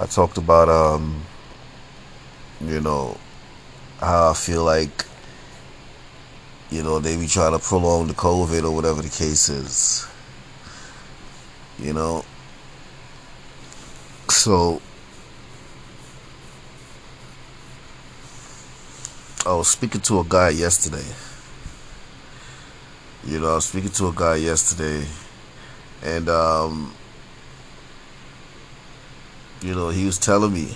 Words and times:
I 0.00 0.06
talked 0.06 0.38
about 0.38 0.68
um, 0.68 1.22
you 2.60 2.80
know, 2.80 3.16
how 4.00 4.30
I 4.30 4.34
feel 4.34 4.64
like 4.64 5.04
you 6.70 6.82
know, 6.82 6.98
they 6.98 7.16
be 7.16 7.26
trying 7.26 7.52
to 7.52 7.58
prolong 7.58 8.08
the 8.08 8.14
COVID 8.14 8.62
or 8.64 8.70
whatever 8.74 9.00
the 9.00 9.08
case 9.08 9.48
is. 9.48 10.06
You 11.78 11.94
know? 11.94 12.24
So, 14.28 14.82
I 19.46 19.54
was 19.54 19.68
speaking 19.68 20.02
to 20.02 20.20
a 20.20 20.24
guy 20.24 20.50
yesterday. 20.50 21.06
You 23.24 23.40
know, 23.40 23.52
I 23.52 23.54
was 23.56 23.66
speaking 23.66 23.90
to 23.90 24.08
a 24.08 24.12
guy 24.12 24.36
yesterday, 24.36 25.06
and, 26.02 26.28
um, 26.28 26.94
you 29.60 29.74
know, 29.74 29.88
he 29.88 30.04
was 30.06 30.18
telling 30.18 30.52
me 30.52 30.74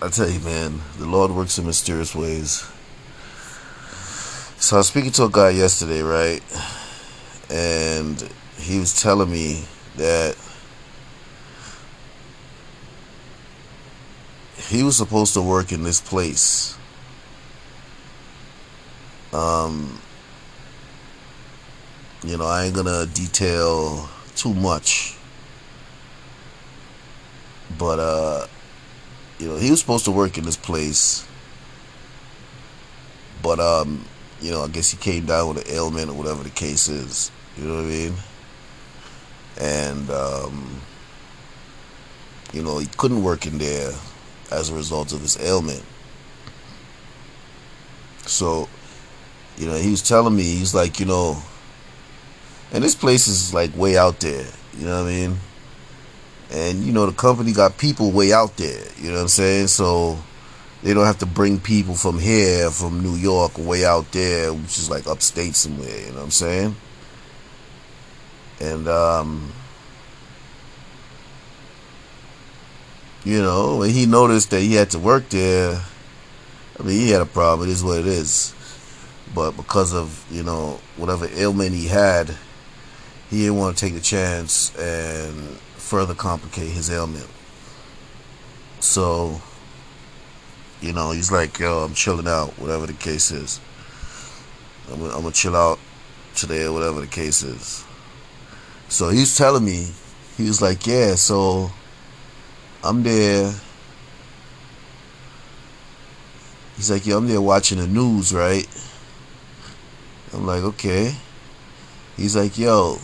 I 0.00 0.08
tell 0.08 0.28
you, 0.28 0.40
man, 0.40 0.82
the 0.98 1.06
Lord 1.06 1.30
works 1.30 1.58
in 1.58 1.64
mysterious 1.64 2.14
ways. 2.14 2.64
So 4.58 4.76
I 4.76 4.78
was 4.78 4.88
speaking 4.88 5.10
to 5.12 5.24
a 5.24 5.30
guy 5.30 5.50
yesterday, 5.50 6.02
right? 6.02 6.42
And 7.50 8.30
he 8.58 8.78
was 8.78 9.02
telling 9.02 9.30
me 9.30 9.64
that 9.96 10.36
he 14.68 14.82
was 14.82 14.98
supposed 14.98 15.32
to 15.34 15.42
work 15.42 15.72
in 15.72 15.82
this 15.82 16.00
place. 16.00 16.76
Um, 19.32 19.98
you 22.22 22.36
know, 22.36 22.46
I 22.46 22.66
ain't 22.66 22.74
gonna 22.74 23.06
detail 23.06 24.10
too 24.36 24.54
much, 24.54 25.16
but 27.78 27.98
uh 27.98 28.46
you 29.38 29.48
know, 29.48 29.56
he 29.56 29.70
was 29.70 29.80
supposed 29.80 30.04
to 30.06 30.10
work 30.10 30.38
in 30.38 30.44
this 30.44 30.56
place, 30.56 31.26
but 33.42 33.60
um, 33.60 34.04
you 34.40 34.50
know, 34.50 34.62
I 34.62 34.68
guess 34.68 34.90
he 34.90 34.96
came 34.96 35.26
down 35.26 35.48
with 35.48 35.66
an 35.66 35.74
ailment 35.74 36.10
or 36.10 36.14
whatever 36.14 36.42
the 36.42 36.50
case 36.50 36.88
is. 36.88 37.30
You 37.56 37.64
know 37.64 37.76
what 37.76 37.84
I 37.84 37.88
mean? 37.88 38.14
And 39.58 40.10
um, 40.10 40.80
you 42.52 42.62
know, 42.62 42.78
he 42.78 42.86
couldn't 42.96 43.22
work 43.22 43.46
in 43.46 43.58
there 43.58 43.92
as 44.50 44.70
a 44.70 44.74
result 44.74 45.12
of 45.12 45.20
his 45.20 45.38
ailment. 45.40 45.82
So, 48.26 48.68
you 49.56 49.66
know, 49.66 49.76
he 49.76 49.90
was 49.90 50.02
telling 50.02 50.34
me, 50.34 50.42
he's 50.42 50.74
like, 50.74 50.98
you 50.98 51.06
know, 51.06 51.42
and 52.72 52.82
this 52.82 52.94
place 52.94 53.28
is 53.28 53.54
like 53.54 53.76
way 53.76 53.96
out 53.96 54.20
there. 54.20 54.46
You 54.78 54.86
know 54.86 55.02
what 55.02 55.08
I 55.08 55.14
mean? 55.14 55.36
And 56.50 56.84
you 56.84 56.92
know 56.92 57.06
the 57.06 57.12
company 57.12 57.52
got 57.52 57.78
people 57.78 58.12
way 58.12 58.32
out 58.32 58.56
there, 58.56 58.84
you 58.98 59.08
know 59.08 59.16
what 59.16 59.22
I'm 59.22 59.28
saying? 59.28 59.66
So 59.68 60.18
they 60.82 60.94
don't 60.94 61.06
have 61.06 61.18
to 61.18 61.26
bring 61.26 61.58
people 61.58 61.94
from 61.94 62.18
here, 62.18 62.70
from 62.70 63.02
New 63.02 63.14
York, 63.14 63.58
way 63.58 63.84
out 63.84 64.12
there, 64.12 64.52
which 64.52 64.78
is 64.78 64.88
like 64.88 65.06
upstate 65.06 65.56
somewhere, 65.56 66.00
you 66.00 66.10
know 66.12 66.18
what 66.18 66.24
I'm 66.24 66.30
saying? 66.30 66.76
And 68.60 68.88
um 68.88 69.52
you 73.24 73.42
know, 73.42 73.82
he 73.82 74.06
noticed 74.06 74.50
that 74.50 74.60
he 74.60 74.74
had 74.74 74.90
to 74.90 75.00
work 75.00 75.28
there, 75.30 75.80
I 76.78 76.82
mean 76.82 77.00
he 77.00 77.10
had 77.10 77.22
a 77.22 77.26
problem, 77.26 77.68
it 77.68 77.72
is 77.72 77.82
what 77.82 77.98
it 77.98 78.06
is. 78.06 78.54
But 79.34 79.56
because 79.56 79.92
of, 79.92 80.24
you 80.30 80.44
know, 80.44 80.78
whatever 80.96 81.28
ailment 81.34 81.74
he 81.74 81.88
had, 81.88 82.36
he 83.30 83.42
didn't 83.42 83.56
want 83.56 83.76
to 83.76 83.84
take 83.84 83.94
the 83.94 84.00
chance 84.00 84.74
and 84.76 85.58
further 85.76 86.14
complicate 86.14 86.70
his 86.70 86.90
ailment. 86.90 87.28
So, 88.80 89.40
you 90.80 90.92
know, 90.92 91.10
he's 91.10 91.32
like, 91.32 91.58
yo, 91.58 91.78
I'm 91.84 91.94
chilling 91.94 92.28
out, 92.28 92.50
whatever 92.58 92.86
the 92.86 92.92
case 92.92 93.30
is. 93.30 93.60
I'm, 94.92 95.02
I'm 95.04 95.22
gonna 95.22 95.32
chill 95.32 95.56
out 95.56 95.78
today, 96.34 96.64
or 96.64 96.72
whatever 96.72 97.00
the 97.00 97.06
case 97.06 97.42
is. 97.42 97.84
So 98.88 99.08
he's 99.08 99.36
telling 99.36 99.64
me, 99.64 99.88
he 100.36 100.44
was 100.44 100.62
like, 100.62 100.86
yeah, 100.86 101.14
so 101.14 101.70
I'm 102.84 103.02
there. 103.02 103.52
He's 106.76 106.90
like, 106.90 107.06
yo, 107.06 107.18
I'm 107.18 107.26
there 107.26 107.40
watching 107.40 107.78
the 107.78 107.86
news, 107.86 108.32
right? 108.34 108.68
I'm 110.32 110.46
like, 110.46 110.62
okay. 110.62 111.14
He's 112.16 112.36
like, 112.36 112.58
yo, 112.58 112.98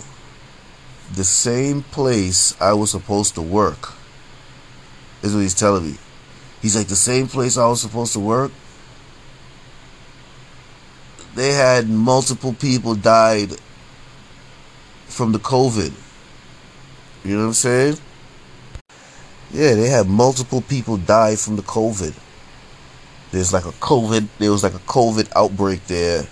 the 1.14 1.24
same 1.24 1.82
place 1.82 2.60
I 2.60 2.72
was 2.72 2.90
supposed 2.90 3.34
to 3.34 3.42
work. 3.42 3.94
Is 5.22 5.34
what 5.34 5.42
he's 5.42 5.54
telling 5.54 5.92
me. 5.92 5.98
He's 6.60 6.76
like, 6.76 6.88
the 6.88 6.96
same 6.96 7.28
place 7.28 7.56
I 7.56 7.66
was 7.66 7.80
supposed 7.80 8.12
to 8.14 8.20
work. 8.20 8.52
They 11.34 11.52
had 11.52 11.88
multiple 11.88 12.52
people 12.52 12.94
died 12.94 13.56
from 15.06 15.32
the 15.32 15.38
COVID. 15.38 15.92
You 17.24 17.34
know 17.34 17.40
what 17.42 17.46
I'm 17.48 17.52
saying? 17.52 17.96
Yeah, 19.52 19.74
they 19.74 19.88
had 19.88 20.08
multiple 20.08 20.60
people 20.62 20.96
die 20.96 21.36
from 21.36 21.56
the 21.56 21.62
COVID. 21.62 22.14
There's 23.30 23.52
like 23.52 23.64
a 23.64 23.72
COVID, 23.72 24.28
there 24.38 24.50
was 24.50 24.62
like 24.62 24.74
a 24.74 24.78
COVID 24.80 25.30
outbreak 25.34 25.86
there. 25.86 26.26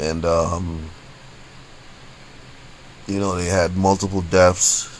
And, 0.00 0.24
um, 0.24 0.90
you 3.06 3.18
know, 3.18 3.36
they 3.36 3.46
had 3.46 3.76
multiple 3.76 4.22
deaths. 4.22 4.90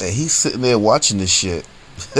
And 0.00 0.12
he's 0.12 0.32
sitting 0.32 0.62
there 0.62 0.78
watching 0.78 1.18
this 1.18 1.30
shit. 1.30 1.64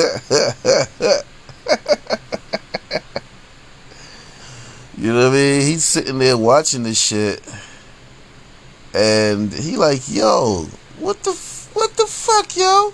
you 4.96 5.12
know 5.12 5.16
what 5.16 5.26
I 5.26 5.34
mean? 5.34 5.60
He's 5.62 5.84
sitting 5.84 6.18
there 6.18 6.36
watching 6.36 6.84
this 6.84 7.00
shit. 7.00 7.42
And 8.94 9.52
he 9.52 9.76
like, 9.76 10.02
yo, 10.08 10.66
what 11.00 11.24
the 11.24 11.32
what 11.72 11.96
the 11.96 12.06
fuck, 12.06 12.56
yo? 12.56 12.92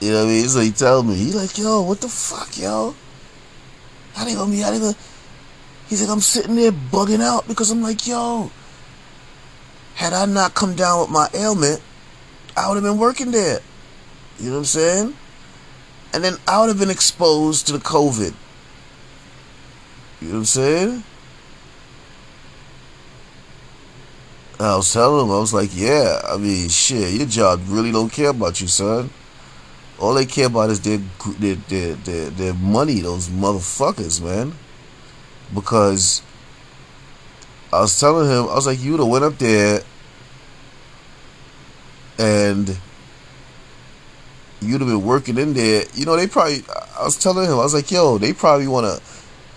You 0.00 0.10
know 0.12 0.24
what 0.24 0.30
I 0.30 0.32
mean? 0.32 0.48
So 0.48 0.60
he 0.60 0.72
tell 0.72 1.02
me, 1.02 1.14
he 1.14 1.32
like, 1.32 1.56
yo, 1.58 1.82
what 1.82 2.00
the 2.00 2.08
fuck, 2.08 2.58
yo? 2.58 2.94
How 4.14 4.24
they 4.24 4.34
gonna 4.34 4.50
be? 4.50 4.58
They 4.58 4.78
gonna? 4.78 4.94
He's 5.88 6.02
like, 6.02 6.10
I'm 6.10 6.20
sitting 6.20 6.56
there 6.56 6.72
bugging 6.72 7.20
out 7.20 7.48
because 7.48 7.70
I'm 7.70 7.82
like, 7.82 8.06
yo, 8.06 8.50
had 9.94 10.12
I 10.12 10.24
not 10.26 10.54
come 10.54 10.76
down 10.76 11.00
with 11.00 11.10
my 11.10 11.28
ailment, 11.34 11.82
I 12.56 12.68
would 12.68 12.76
have 12.76 12.84
been 12.84 12.98
working 12.98 13.32
there. 13.32 13.60
You 14.38 14.46
know 14.46 14.52
what 14.52 14.58
I'm 14.58 14.64
saying? 14.66 15.16
And 16.14 16.24
then 16.24 16.36
I 16.46 16.60
would 16.60 16.68
have 16.68 16.78
been 16.78 16.90
exposed 16.90 17.66
to 17.66 17.72
the 17.72 17.78
COVID. 17.78 18.34
You 20.20 20.28
know 20.28 20.34
what 20.34 20.38
I'm 20.38 20.44
saying? 20.44 21.04
I 24.60 24.76
was 24.76 24.92
telling 24.92 25.24
him, 25.24 25.32
I 25.32 25.38
was 25.38 25.54
like, 25.54 25.70
yeah, 25.72 26.20
I 26.28 26.36
mean, 26.36 26.68
shit, 26.68 27.14
your 27.14 27.26
job 27.26 27.62
really 27.66 27.90
don't 27.90 28.12
care 28.12 28.28
about 28.28 28.60
you, 28.60 28.68
son. 28.68 29.08
All 30.00 30.14
they 30.14 30.24
care 30.24 30.46
about 30.46 30.70
is 30.70 30.80
their 30.80 30.98
their 31.38 31.56
their 31.56 31.94
their, 31.94 32.30
their 32.30 32.54
money. 32.54 33.00
Those 33.00 33.28
motherfuckers, 33.28 34.22
man. 34.22 34.54
Because 35.54 36.22
I 37.72 37.80
was 37.80 37.98
telling 38.00 38.28
him, 38.28 38.48
I 38.48 38.54
was 38.54 38.66
like, 38.66 38.82
you'd 38.82 39.00
have 39.00 39.08
went 39.08 39.24
up 39.24 39.38
there 39.38 39.82
and 42.18 42.78
you'd 44.60 44.80
have 44.80 44.88
been 44.88 45.04
working 45.04 45.38
in 45.38 45.54
there. 45.54 45.84
You 45.94 46.06
know, 46.06 46.16
they 46.16 46.26
probably. 46.26 46.64
I 46.98 47.04
was 47.04 47.18
telling 47.18 47.46
him, 47.46 47.52
I 47.52 47.62
was 47.62 47.74
like, 47.74 47.90
yo, 47.90 48.18
they 48.18 48.32
probably 48.32 48.68
want 48.68 48.86
to. 48.86 49.02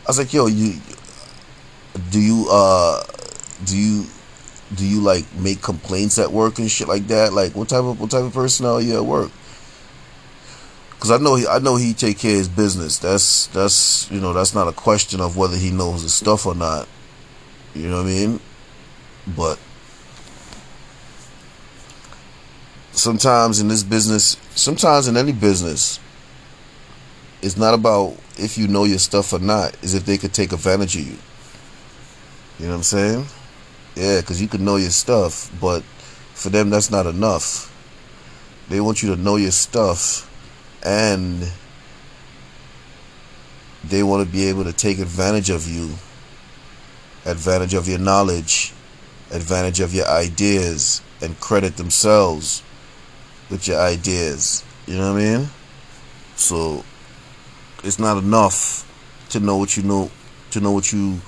I 0.06 0.08
was 0.08 0.18
like, 0.18 0.34
yo, 0.34 0.48
you 0.48 0.80
do 2.12 2.20
you 2.20 2.48
uh 2.50 3.04
do 3.66 3.78
you 3.78 4.06
do 4.76 4.86
you 4.86 5.02
like 5.02 5.26
make 5.36 5.62
complaints 5.62 6.18
at 6.20 6.32
work 6.32 6.60
and 6.60 6.70
shit 6.70 6.88
like 6.88 7.08
that? 7.08 7.34
Like, 7.34 7.56
what 7.56 7.70
type 7.70 7.84
of 7.84 8.00
what 8.00 8.12
type 8.12 8.24
of 8.24 8.34
person 8.34 8.66
are 8.66 8.82
you 8.82 8.98
at 8.98 9.06
work? 9.06 9.32
Because 11.04 11.20
I 11.20 11.22
know 11.22 11.36
he, 11.36 11.46
I 11.46 11.60
know 11.60 11.76
he 11.76 11.94
take 11.94 12.18
care 12.18 12.32
of 12.32 12.38
his 12.38 12.48
business. 12.48 12.98
That's 12.98 13.48
that's 13.48 14.10
you 14.10 14.22
know 14.22 14.32
that's 14.32 14.56
not 14.56 14.70
a 14.70 14.72
question 14.72 15.20
of 15.20 15.36
whether 15.36 15.58
he 15.58 15.70
knows 15.70 16.04
his 16.04 16.14
stuff 16.14 16.46
or 16.46 16.56
not. 16.56 16.88
You 17.76 17.90
know 17.90 17.98
what 17.98 18.04
I 18.04 18.06
mean? 18.06 18.40
But 19.36 19.60
sometimes 22.94 23.60
in 23.60 23.68
this 23.68 23.84
business, 23.84 24.38
sometimes 24.56 25.10
in 25.10 25.18
any 25.18 25.34
business, 25.34 26.00
it's 27.42 27.58
not 27.58 27.74
about 27.74 28.16
if 28.38 28.58
you 28.58 28.70
know 28.70 28.86
your 28.86 29.00
stuff 29.00 29.34
or 29.34 29.40
not. 29.40 29.76
Is 29.84 29.96
if 29.96 30.06
they 30.06 30.18
could 30.18 30.34
take 30.34 30.54
advantage 30.54 30.96
of 30.96 31.02
you. 31.02 31.18
You 32.60 32.68
know 32.68 32.72
what 32.72 32.78
I'm 32.78 32.84
saying? 32.84 33.26
Yeah, 33.96 34.22
because 34.22 34.42
you 34.42 34.48
can 34.48 34.64
know 34.64 34.78
your 34.78 34.90
stuff, 34.90 35.52
but 35.60 35.84
for 36.34 36.50
them 36.50 36.70
that's 36.70 36.90
not 36.90 37.06
enough. 37.08 37.70
They 38.70 38.80
want 38.80 39.04
you 39.04 39.14
to 39.14 39.22
know 39.22 39.36
your 39.36 39.52
stuff, 39.52 40.30
and 40.84 41.50
they 43.84 44.04
want 44.04 44.26
to 44.26 44.32
be 44.32 44.48
able 44.48 44.64
to 44.66 44.74
take 44.74 45.00
advantage 45.00 45.50
of 45.50 45.68
you, 45.68 45.96
advantage 47.26 47.74
of 47.74 47.88
your 47.88 48.00
knowledge, 48.00 48.74
advantage 49.32 49.80
of 49.80 49.94
your 49.94 50.08
ideas, 50.08 51.02
and 51.22 51.40
credit 51.40 51.78
themselves 51.78 52.62
with 53.50 53.68
your 53.68 53.80
ideas. 53.80 54.64
You 54.86 54.98
know 54.98 55.14
what 55.14 55.22
I 55.22 55.38
mean? 55.38 55.50
So 56.36 56.84
it's 57.84 58.00
not 58.00 58.18
enough 58.18 58.90
to 59.30 59.40
know 59.40 59.58
what 59.58 59.76
you 59.78 59.84
know, 59.84 60.12
to 60.52 60.60
know 60.60 60.72
what 60.72 60.92
you, 60.92 61.20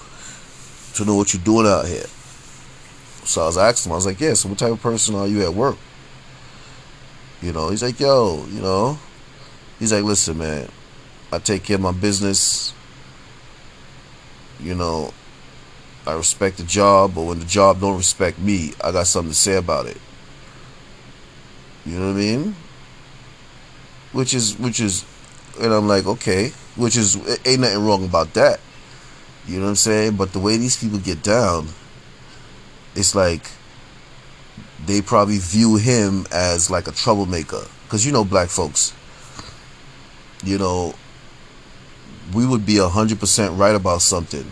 to 0.95 1.05
know 1.05 1.15
what 1.15 1.33
you're 1.33 1.43
doing 1.43 1.65
out 1.67 1.87
here. 1.87 2.05
So 3.23 3.41
I 3.41 3.45
was 3.45 3.57
asking 3.57 3.89
him, 3.89 3.93
I 3.93 3.95
was 3.95 4.05
like, 4.05 4.19
yeah, 4.19 4.33
so 4.33 4.49
what 4.49 4.59
type 4.59 4.71
of 4.71 4.81
person 4.81 5.15
are 5.15 5.27
you 5.27 5.43
at 5.43 5.53
work? 5.53 5.77
You 7.41 7.51
know, 7.53 7.69
he's 7.69 7.83
like, 7.83 7.99
yo, 7.99 8.45
you 8.51 8.61
know, 8.61 8.99
he's 9.85 9.93
like, 9.93 10.03
listen, 10.03 10.39
man, 10.39 10.67
I 11.31 11.37
take 11.37 11.63
care 11.63 11.75
of 11.75 11.81
my 11.81 11.91
business. 11.91 12.73
You 14.59 14.73
know, 14.73 15.13
I 16.07 16.13
respect 16.13 16.57
the 16.57 16.63
job, 16.63 17.13
but 17.13 17.21
when 17.21 17.37
the 17.37 17.45
job 17.45 17.81
don't 17.81 17.97
respect 17.97 18.39
me, 18.39 18.73
I 18.83 18.91
got 18.91 19.05
something 19.05 19.29
to 19.31 19.37
say 19.37 19.57
about 19.57 19.85
it. 19.85 19.97
You 21.85 21.99
know 21.99 22.07
what 22.07 22.13
I 22.13 22.19
mean? 22.19 22.55
Which 24.11 24.33
is, 24.33 24.57
which 24.57 24.79
is, 24.79 25.05
and 25.61 25.71
I'm 25.71 25.87
like, 25.87 26.07
okay, 26.07 26.49
which 26.75 26.97
is, 26.97 27.15
ain't 27.45 27.61
nothing 27.61 27.85
wrong 27.85 28.05
about 28.05 28.33
that. 28.33 28.59
You 29.45 29.57
know 29.57 29.65
what 29.65 29.69
I'm 29.69 29.75
saying? 29.75 30.15
But 30.15 30.33
the 30.33 30.39
way 30.39 30.57
these 30.57 30.81
people 30.81 30.97
get 30.97 31.21
down, 31.21 31.67
it's 32.95 33.13
like 33.13 33.51
they 34.83 35.03
probably 35.03 35.37
view 35.37 35.75
him 35.75 36.25
as 36.31 36.71
like 36.71 36.87
a 36.87 36.91
troublemaker. 36.91 37.67
Because 37.83 38.03
you 38.03 38.11
know, 38.11 38.23
black 38.25 38.49
folks, 38.49 38.95
you 40.45 40.57
know, 40.57 40.93
we 42.33 42.45
would 42.45 42.65
be 42.65 42.75
100% 42.75 43.57
right 43.57 43.75
about 43.75 44.01
something. 44.01 44.45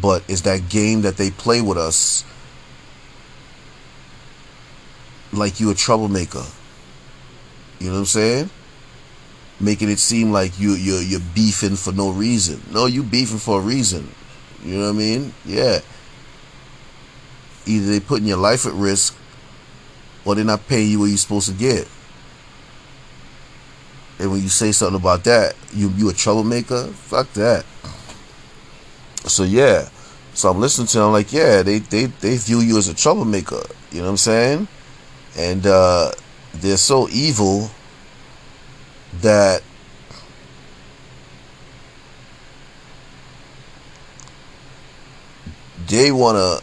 But 0.00 0.22
it's 0.28 0.42
that 0.42 0.68
game 0.68 1.02
that 1.02 1.16
they 1.16 1.30
play 1.30 1.60
with 1.60 1.76
us 1.76 2.24
like 5.32 5.60
you 5.60 5.70
a 5.70 5.74
troublemaker. 5.74 6.44
You 7.78 7.88
know 7.88 7.94
what 7.94 7.98
I'm 8.00 8.06
saying? 8.06 8.50
Making 9.58 9.90
it 9.90 9.98
seem 9.98 10.32
like 10.32 10.58
you 10.58 10.72
you're 10.72 11.02
you're 11.02 11.20
beefing 11.34 11.76
for 11.76 11.92
no 11.92 12.10
reason. 12.10 12.62
No, 12.72 12.86
you 12.86 13.02
beefing 13.02 13.38
for 13.38 13.60
a 13.60 13.62
reason. 13.62 14.08
You 14.64 14.76
know 14.76 14.84
what 14.84 14.90
I 14.90 14.98
mean? 14.98 15.34
Yeah. 15.44 15.80
Either 17.66 17.86
they 17.86 18.00
putting 18.00 18.26
your 18.26 18.38
life 18.38 18.66
at 18.66 18.72
risk 18.72 19.16
or 20.24 20.34
they're 20.34 20.44
not 20.44 20.66
paying 20.66 20.90
you 20.90 21.00
what 21.00 21.06
you're 21.06 21.18
supposed 21.18 21.48
to 21.48 21.54
get. 21.54 21.88
And 24.20 24.30
when 24.30 24.42
you 24.42 24.50
say 24.50 24.70
something 24.70 25.00
about 25.00 25.24
that, 25.24 25.56
you 25.72 25.88
you 25.96 26.10
a 26.10 26.12
troublemaker? 26.12 26.88
Fuck 26.88 27.32
that. 27.32 27.64
So 29.24 29.44
yeah. 29.44 29.88
So 30.34 30.50
I'm 30.50 30.60
listening 30.60 30.86
to 30.88 30.98
them 30.98 31.12
like, 31.12 31.32
yeah, 31.32 31.62
they, 31.62 31.80
they, 31.80 32.06
they 32.06 32.36
view 32.36 32.60
you 32.60 32.78
as 32.78 32.88
a 32.88 32.94
troublemaker. 32.94 33.62
You 33.90 33.98
know 33.98 34.04
what 34.04 34.10
I'm 34.10 34.16
saying? 34.16 34.68
And 35.36 35.66
uh, 35.66 36.12
they're 36.54 36.76
so 36.76 37.08
evil 37.08 37.70
that 39.20 39.62
they 45.88 46.12
wanna 46.12 46.58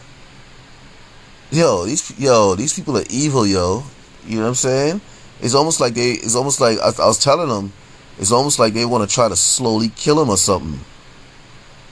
yo 1.52 1.86
these 1.86 2.18
yo 2.18 2.56
these 2.56 2.74
people 2.74 2.98
are 2.98 3.04
evil 3.10 3.46
yo 3.46 3.84
you 4.26 4.38
know 4.38 4.44
what 4.44 4.50
i'm 4.50 4.56
saying 4.56 5.02
it's 5.42 5.54
almost 5.54 5.80
like 5.80 5.94
they 5.94 6.12
it's 6.12 6.36
almost 6.36 6.60
like 6.62 6.78
i, 6.80 6.88
I 6.88 7.08
was 7.08 7.24
telling 7.24 7.50
them 7.50 7.74
it's 8.20 8.32
almost 8.32 8.60
like 8.60 8.74
they 8.74 8.86
want 8.86 9.08
to 9.08 9.14
try 9.14 9.30
to 9.30 9.36
slowly 9.36 9.90
kill 9.90 10.20
him 10.20 10.30
or 10.30 10.38
something. 10.38 10.80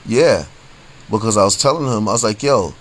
Yeah. 0.08 0.46
Because 1.10 1.38
i 1.38 1.44
was 1.44 1.56
telling 1.62 1.86
him 1.86 2.08
i 2.08 2.12
was 2.14 2.24
like 2.24 2.42
yo 2.42 2.74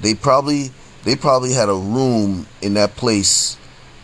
they 0.00 0.14
probably 0.14 0.70
they 1.04 1.16
probably 1.16 1.52
had 1.52 1.68
a 1.68 1.74
room 1.74 2.46
in 2.60 2.74
that 2.74 2.96
place 2.96 3.56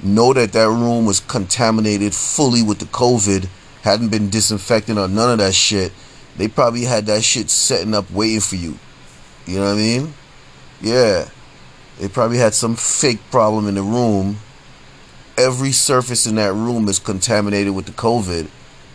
know 0.02 0.32
that 0.32 0.52
that 0.52 0.68
room 0.68 1.06
was 1.06 1.20
contaminated 1.20 2.14
fully 2.14 2.62
with 2.62 2.78
the 2.78 2.86
covid 2.86 3.48
hadn't 3.82 4.08
been 4.08 4.28
disinfected 4.28 4.98
or 4.98 5.08
none 5.08 5.32
of 5.32 5.38
that 5.38 5.54
shit. 5.54 5.92
They 6.36 6.48
probably 6.48 6.84
had 6.84 7.06
that 7.06 7.24
shit 7.24 7.50
setting 7.50 7.94
up 7.94 8.10
waiting 8.10 8.40
for 8.40 8.56
you. 8.56 8.78
You 9.46 9.56
know 9.56 9.64
what 9.64 9.72
i 9.72 9.76
mean? 9.76 10.14
Yeah. 10.80 11.28
They 11.98 12.08
probably 12.08 12.38
had 12.38 12.54
some 12.54 12.76
fake 12.76 13.20
problem 13.30 13.66
in 13.66 13.74
the 13.74 13.82
room. 13.82 14.38
Every 15.38 15.72
surface 15.72 16.26
in 16.26 16.34
that 16.34 16.52
room 16.52 16.88
is 16.88 16.98
contaminated 16.98 17.74
with 17.74 17.86
the 17.86 17.92
COVID, 17.92 18.48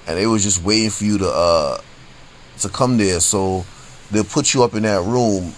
and 0.08 0.18
they 0.18 0.28
was 0.28 0.44
just 0.44 0.64
waiting 0.64 0.90
for 0.90 1.06
you 1.06 1.18
to 1.20 1.30
uh 1.30 1.78
to 2.60 2.70
come 2.70 2.98
there. 2.98 3.20
So 3.22 3.66
they'll 4.12 4.24
put 4.24 4.54
you 4.54 4.64
up 4.64 4.76
in 4.76 4.84
that 4.84 5.02
room, 5.04 5.54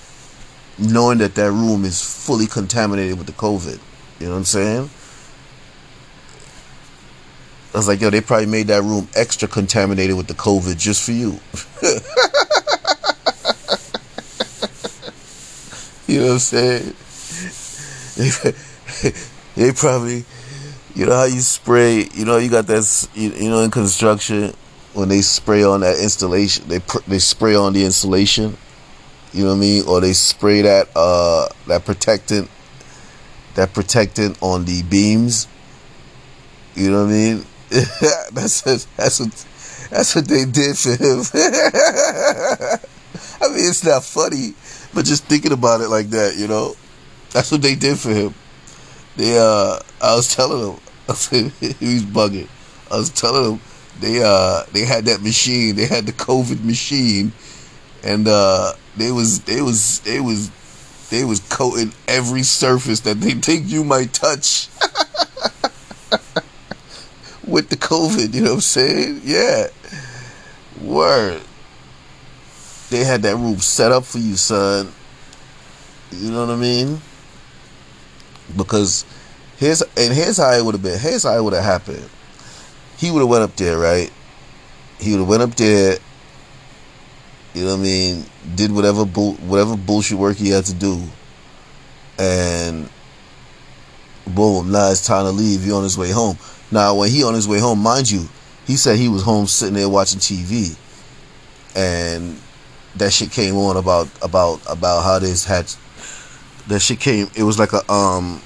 knowing 0.77 1.18
that 1.18 1.36
that 1.36 1.51
room 1.51 1.86
is 1.86 2.01
fully 2.01 2.46
contaminated 2.46 3.18
with 3.18 3.27
the 3.27 3.34
COVID. 3.34 3.80
You 4.20 4.27
know 4.27 4.34
what 4.34 4.38
I'm 4.38 4.46
saying? 4.46 4.89
I 7.75 7.77
was 7.77 7.88
like, 7.89 8.00
yo, 8.00 8.10
they 8.10 8.22
probably 8.22 8.46
made 8.46 8.68
that 8.68 8.84
room 8.84 9.10
extra 9.15 9.50
contaminated 9.50 10.15
with 10.15 10.27
the 10.27 10.34
COVID 10.34 10.77
just 10.77 11.06
for 11.06 11.12
you. 11.12 11.42
you 16.08 16.22
know 16.22 16.27
what 16.27 16.34
I'm 16.34 16.39
saying? 16.39 16.94
they 19.56 19.74
probably, 19.74 20.24
you 20.96 21.06
know 21.06 21.14
how 21.14 21.25
you 21.25 21.42
spray, 21.42 22.08
you 22.14 22.25
know 22.25 22.38
you 22.38 22.50
got 22.50 22.68
that, 22.68 23.10
you, 23.14 23.30
you 23.32 23.50
know 23.50 23.60
in 23.60 23.70
construction 23.70 24.54
when 24.94 25.10
they 25.10 25.22
spray 25.22 25.64
on 25.64 25.82
that 25.82 26.00
installation, 26.00 26.68
they 26.70 26.80
they 27.08 27.20
spray 27.20 27.54
on 27.54 27.74
the 27.74 27.84
insulation, 27.84 28.58
you 29.34 29.44
know 29.44 29.50
what 29.50 29.58
I 29.58 29.60
mean, 29.60 29.84
or 29.88 30.00
they 30.00 30.14
spray 30.14 30.62
that 30.62 30.88
uh 30.96 31.50
that 31.68 31.84
protectant, 31.84 32.50
that 33.56 33.74
protectant 33.74 34.38
on 34.42 34.64
the 34.64 34.84
beams, 34.84 35.48
you 36.75 36.90
know 36.90 37.04
what 37.04 37.10
I 37.10 37.14
mean. 37.14 37.46
that's 38.32 38.62
that's 38.62 39.20
what 39.20 39.46
that's 39.90 40.16
what 40.16 40.28
they 40.30 40.46
did 40.46 40.78
for 40.78 40.96
him. 40.96 41.20
I 43.42 43.48
mean, 43.50 43.70
it's 43.70 43.84
not 43.84 44.04
funny, 44.04 44.54
but 44.94 45.04
just 45.04 45.25
thinking 45.25 45.52
about 45.52 45.82
it 45.82 45.90
like 45.90 46.10
that, 46.12 46.38
you 46.38 46.48
know. 46.48 46.75
That's 47.32 47.52
what 47.52 47.62
they 47.62 47.75
did 47.75 48.00
for 48.00 48.12
him. 48.12 48.34
They 49.18 49.38
uh 49.38 49.80
I 50.02 50.16
was 50.16 50.34
telling 50.34 50.72
him 50.74 50.80
he 51.29 51.93
was 51.93 52.03
bugging. 52.03 52.47
I 52.91 52.97
was 52.97 53.09
telling 53.09 53.53
him 53.53 53.62
they 54.00 54.21
uh 54.24 54.63
they 54.71 54.85
had 54.85 55.05
that 55.05 55.21
machine, 55.21 55.75
they 55.75 55.85
had 55.85 56.05
the 56.05 56.12
COVID 56.12 56.63
machine 56.63 57.31
and 58.03 58.27
uh 58.27 58.74
they 58.97 59.12
was 59.12 59.41
they 59.41 59.62
was 59.62 60.00
they 60.01 60.19
was 60.19 60.50
they 61.09 61.24
was 61.24 61.39
coating 61.50 61.93
every 62.07 62.43
surface 62.43 63.01
that 63.01 63.21
they 63.21 63.31
think 63.31 63.67
you 63.67 63.83
might 63.83 64.13
touch 64.13 64.67
with 67.45 67.69
the 67.69 67.77
COVID, 67.77 68.33
you 68.33 68.41
know 68.41 68.50
what 68.50 68.55
I'm 68.55 68.62
saying? 68.62 69.21
Yeah. 69.24 69.67
Word. 70.81 71.41
They 72.89 73.03
had 73.03 73.21
that 73.24 73.35
room 73.35 73.59
set 73.59 73.91
up 73.91 74.05
for 74.05 74.17
you, 74.17 74.35
son. 74.35 74.91
You 76.12 76.31
know 76.31 76.45
what 76.45 76.53
I 76.53 76.55
mean? 76.55 77.01
because 78.55 79.05
his 79.57 79.81
and 79.97 80.13
here's 80.13 80.38
how 80.38 80.51
it 80.51 80.63
would 80.63 80.75
have 80.75 80.83
been. 80.83 81.00
Here's 81.00 81.24
how 81.24 81.38
it 81.38 81.43
would 81.43 81.53
have 81.53 81.63
happened. 81.63 82.09
He 82.97 83.12
would 83.12 83.19
have 83.19 83.29
went 83.29 83.43
up 83.43 83.55
there, 83.55 83.77
right? 83.77 84.12
He 85.00 85.12
would 85.12 85.19
have 85.19 85.27
went 85.27 85.43
up 85.43 85.55
there. 85.55 85.97
You 87.53 87.63
know 87.63 87.71
what 87.71 87.79
I 87.79 87.83
mean? 87.83 88.25
Did 88.55 88.71
whatever 88.71 89.05
whatever 89.05 89.77
bullshit 89.77 90.17
work 90.17 90.38
he 90.38 90.50
had 90.50 90.65
to 90.65 90.74
do, 90.74 91.01
and 92.19 92.89
boom, 94.27 94.71
now 94.71 94.91
it's 94.91 95.05
time 95.05 95.25
to 95.25 95.31
leave. 95.31 95.63
He 95.63 95.71
on 95.71 95.83
his 95.83 95.97
way 95.97 96.12
home. 96.12 96.38
Now, 96.71 96.95
when 96.95 97.09
he 97.09 97.24
on 97.24 97.33
his 97.33 97.47
way 97.47 97.59
home, 97.59 97.79
mind 97.79 98.09
you, 98.09 98.27
he 98.65 98.75
said 98.75 98.97
he 98.97 99.07
was 99.07 99.24
home 99.24 99.47
sitting 99.47 99.75
there 99.75 99.88
watching 99.88 100.19
TV, 100.19 100.75
and 101.75 102.39
that 102.95 103.13
shit 103.13 103.31
came 103.31 103.55
on 103.55 103.77
about 103.77 104.09
about 104.21 104.59
about 104.67 105.03
how 105.03 105.19
this 105.19 105.45
had 105.45 105.71
that 106.67 106.79
shit 106.79 107.00
came. 107.00 107.29
It 107.35 107.43
was 107.43 107.59
like 107.59 107.74
a 107.74 107.89
um. 107.91 108.41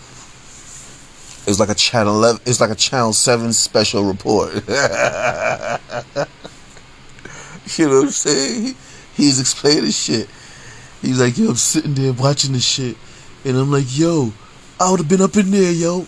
It 1.50 1.58
was 1.58 1.60
like 1.60 1.70
a 1.70 1.74
channel 1.74 2.13
11, 2.13 2.41
It's 2.46 2.62
like 2.62 2.70
a 2.70 2.75
channel 2.75 3.12
seven 3.12 3.53
special 3.53 4.03
report. 4.03 4.53
you 4.53 4.62
know 4.62 5.79
what 7.96 8.03
I'm 8.03 8.12
saying? 8.12 8.75
He's 9.15 9.39
explaining 9.39 9.89
shit. 9.89 10.29
He's 11.01 11.20
like, 11.20 11.39
yo, 11.39 11.50
I'm 11.50 11.56
sitting 11.56 11.96
there 11.96 12.13
watching 12.13 12.53
the 12.53 12.60
shit, 12.60 12.98
and 13.44 13.58
I'm 13.58 13.72
like, 13.72 13.86
yo, 13.88 14.32
I 14.79 14.91
would 14.91 15.00
have 15.00 15.10
been 15.10 15.24
up 15.24 15.36
in 15.38 15.50
there, 15.50 15.72
yo. 15.72 16.06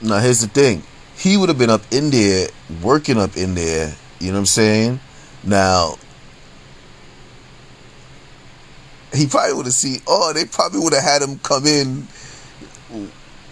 Now 0.00 0.18
here's 0.18 0.40
the 0.40 0.46
thing. 0.46 0.82
He 1.18 1.36
would 1.36 1.50
have 1.50 1.58
been 1.58 1.68
up 1.68 1.82
in 1.90 2.08
there, 2.08 2.48
working 2.82 3.18
up 3.18 3.36
in 3.36 3.54
there. 3.54 3.94
You 4.18 4.28
know 4.28 4.32
what 4.32 4.38
I'm 4.38 4.46
saying? 4.46 5.00
Now, 5.44 5.98
he 9.12 9.26
probably 9.26 9.52
would 9.52 9.66
have 9.66 9.74
seen. 9.74 10.00
Oh, 10.06 10.32
they 10.32 10.46
probably 10.46 10.80
would 10.80 10.94
have 10.94 11.02
had 11.02 11.20
him 11.20 11.38
come 11.40 11.66
in 11.66 12.08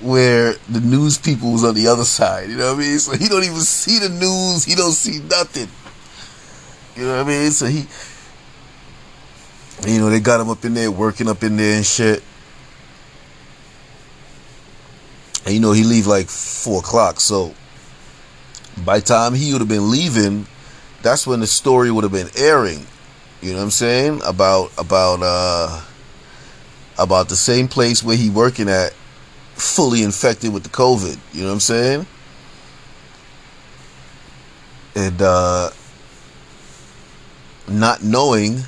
where 0.07 0.55
the 0.69 0.81
news 0.81 1.19
people 1.19 1.53
was 1.53 1.65
on 1.65 1.75
the 1.75 1.89
other 1.89 2.05
side. 2.05 2.49
You 2.49 2.57
know 2.57 2.73
what 2.73 2.77
I 2.77 2.87
mean? 2.87 2.99
So 2.99 3.17
he 3.17 3.29
don't 3.29 3.43
even 3.43 3.61
see 3.61 3.99
the 3.99 4.09
news. 4.09 4.65
He 4.65 4.75
don't 4.75 4.93
see 4.93 5.19
nothing. 5.19 5.69
You 6.95 7.09
know 7.09 7.17
what 7.17 7.27
I 7.27 7.29
mean? 7.29 7.51
So 7.51 7.67
he, 7.67 7.87
you 9.87 9.99
know, 9.99 10.09
they 10.09 10.21
got 10.21 10.41
him 10.41 10.49
up 10.49 10.65
in 10.65 10.75
there 10.75 10.91
working 10.91 11.29
up 11.29 11.43
in 11.43 11.57
there 11.57 11.77
and 11.77 11.85
shit. 11.85 12.23
And 15.45 15.55
you 15.55 15.61
know 15.61 15.73
he 15.73 15.85
leave 15.85 16.07
like 16.07 16.29
four 16.29 16.81
o'clock. 16.81 17.21
So 17.21 17.55
by 18.85 19.01
time 19.01 19.35
he 19.35 19.53
would 19.53 19.61
have 19.61 19.69
been 19.69 19.91
leaving, 19.91 20.47
that's 21.03 21.27
when 21.27 21.41
the 21.41 21.47
story 21.47 21.91
would 21.91 22.05
have 22.05 22.13
been 22.13 22.31
airing. 22.37 22.87
You 23.41 23.53
know 23.53 23.59
what 23.59 23.65
I'm 23.65 23.71
saying? 23.71 24.21
About 24.25 24.73
about 24.79 25.21
uh 25.23 25.85
about 26.99 27.29
the 27.29 27.37
same 27.37 27.69
place 27.69 28.03
where 28.03 28.17
he 28.17 28.31
working 28.31 28.69
at 28.69 28.95
fully 29.57 30.03
infected 30.03 30.53
with 30.53 30.63
the 30.63 30.69
COVID. 30.69 31.19
You 31.33 31.43
know 31.43 31.49
what 31.49 31.55
I'm 31.55 31.61
saying? 31.61 32.07
And 34.95 35.21
uh 35.21 35.71
not 37.69 38.03
knowing 38.03 38.63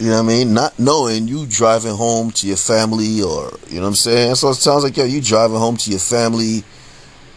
You 0.00 0.06
know 0.06 0.12
what 0.14 0.20
I 0.20 0.26
mean? 0.28 0.54
Not 0.54 0.78
knowing 0.78 1.28
you 1.28 1.44
driving 1.44 1.94
home 1.94 2.30
to 2.30 2.46
your 2.46 2.56
family 2.56 3.20
or 3.20 3.52
you 3.68 3.76
know 3.76 3.82
what 3.82 3.88
I'm 3.88 3.94
saying? 3.94 4.36
So 4.36 4.48
it 4.48 4.54
sounds 4.54 4.82
like 4.82 4.96
yo, 4.96 5.04
you 5.04 5.20
driving 5.20 5.58
home 5.58 5.76
to 5.76 5.90
your 5.90 5.98
family 5.98 6.64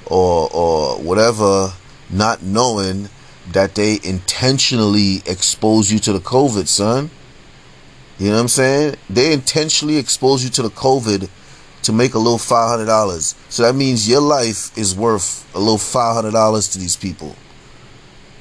or 0.05 0.49
or 0.49 0.97
whatever, 0.97 1.73
not 2.09 2.41
knowing 2.41 3.09
that 3.51 3.75
they 3.75 3.99
intentionally 4.01 5.21
expose 5.25 5.91
you 5.91 5.99
to 5.99 6.13
the 6.13 6.19
COVID, 6.19 6.69
son. 6.69 7.11
You 8.23 8.29
know 8.29 8.35
what 8.35 8.41
I'm 8.43 8.47
saying? 8.47 8.95
They 9.09 9.33
intentionally 9.33 9.97
expose 9.97 10.45
you 10.45 10.49
to 10.51 10.61
the 10.61 10.69
COVID 10.69 11.27
to 11.81 11.91
make 11.91 12.13
a 12.13 12.17
little 12.17 12.37
five 12.37 12.69
hundred 12.69 12.85
dollars. 12.85 13.35
So 13.49 13.63
that 13.63 13.75
means 13.75 14.07
your 14.07 14.21
life 14.21 14.71
is 14.77 14.95
worth 14.95 15.45
a 15.53 15.59
little 15.59 15.77
five 15.77 16.15
hundred 16.15 16.31
dollars 16.31 16.69
to 16.69 16.79
these 16.79 16.95
people. 16.95 17.35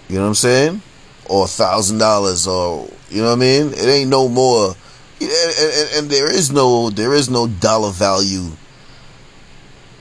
You 0.08 0.18
know 0.18 0.22
what 0.22 0.28
I'm 0.28 0.34
saying? 0.36 0.82
Or 1.28 1.46
a 1.46 1.48
thousand 1.48 1.98
dollars 1.98 2.46
or 2.46 2.88
you 3.10 3.22
know 3.22 3.30
what 3.30 3.38
I 3.38 3.40
mean? 3.40 3.72
It 3.72 3.84
ain't 3.84 4.08
no 4.08 4.28
more. 4.28 4.76
And, 5.20 5.30
and, 5.30 5.90
and 5.96 6.08
there 6.08 6.30
is 6.30 6.52
no 6.52 6.88
there 6.88 7.12
is 7.12 7.28
no 7.28 7.48
dollar 7.48 7.90
value 7.90 8.52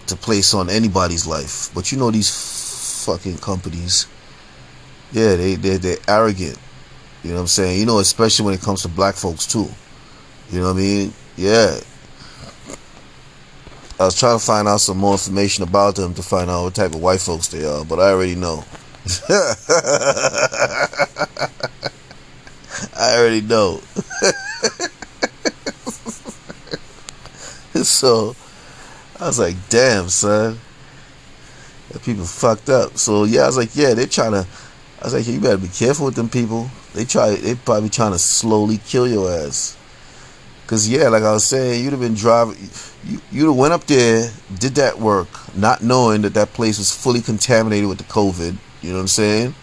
to 0.05 0.15
place 0.15 0.53
on 0.53 0.69
anybody's 0.69 1.25
life. 1.25 1.71
But 1.73 1.91
you 1.91 1.97
know 1.97 2.11
these 2.11 2.29
fucking 3.03 3.39
companies. 3.39 4.05
Yeah, 5.11 5.37
they 5.37 5.55
they 5.55 5.77
they're 5.77 5.97
arrogant. 6.07 6.59
You 7.23 7.29
know 7.29 7.35
what 7.35 7.41
I'm 7.41 7.47
saying? 7.47 7.79
You 7.79 7.85
know, 7.85 7.99
especially 7.99 8.45
when 8.45 8.55
it 8.55 8.61
comes 8.61 8.81
to 8.81 8.87
black 8.87 9.15
folks 9.15 9.45
too. 9.45 9.69
You 10.51 10.59
know 10.59 10.67
what 10.67 10.77
I 10.77 10.79
mean? 10.79 11.13
Yeah. 11.37 11.79
I 13.99 14.05
was 14.05 14.19
trying 14.19 14.39
to 14.39 14.43
find 14.43 14.67
out 14.67 14.81
some 14.81 14.97
more 14.97 15.13
information 15.13 15.63
about 15.63 15.95
them 15.95 16.15
to 16.15 16.23
find 16.23 16.49
out 16.49 16.63
what 16.63 16.73
type 16.73 16.95
of 16.95 17.01
white 17.01 17.19
folks 17.19 17.49
they 17.49 17.63
are, 17.63 17.85
but 17.85 17.99
I 17.99 18.11
already 18.11 18.33
know. 18.33 18.63
I 22.97 23.17
already 23.17 23.41
know. 23.41 23.81
so 27.83 28.35
I 29.19 29.27
was 29.27 29.37
like, 29.37 29.55
damn, 29.69 30.09
son. 30.09 30.59
That 31.91 32.01
people 32.03 32.25
fucked 32.25 32.69
up. 32.69 32.97
So 32.97 33.25
yeah, 33.25 33.41
I 33.41 33.47
was 33.47 33.57
like, 33.57 33.75
yeah, 33.75 33.93
they're 33.93 34.07
trying 34.07 34.31
to 34.31 34.47
I 35.01 35.05
was 35.05 35.13
like, 35.15 35.25
you 35.25 35.39
better 35.39 35.57
be 35.57 35.67
careful 35.67 36.05
with 36.05 36.15
them 36.15 36.29
people. 36.29 36.69
They 36.93 37.05
try 37.05 37.35
they 37.35 37.55
probably 37.55 37.89
trying 37.89 38.11
to 38.11 38.19
slowly 38.19 38.77
kill 38.77 39.07
your 39.07 39.31
ass. 39.31 39.75
Cause 40.67 40.87
yeah, 40.87 41.09
like 41.09 41.23
I 41.23 41.33
was 41.33 41.43
saying, 41.43 41.83
you'd 41.83 41.91
have 41.91 41.99
been 41.99 42.13
driving 42.13 42.55
you 43.03 43.19
you'd 43.31 43.47
have 43.47 43.55
went 43.55 43.73
up 43.73 43.85
there, 43.85 44.29
did 44.59 44.75
that 44.75 44.99
work, 44.99 45.27
not 45.55 45.81
knowing 45.81 46.21
that 46.21 46.35
that 46.35 46.53
place 46.53 46.77
was 46.77 46.95
fully 46.95 47.21
contaminated 47.21 47.89
with 47.89 47.97
the 47.97 48.03
COVID. 48.05 48.55
You 48.81 48.89
know 48.89 48.95
what 48.95 49.01
I'm 49.01 49.07
saying? 49.07 49.55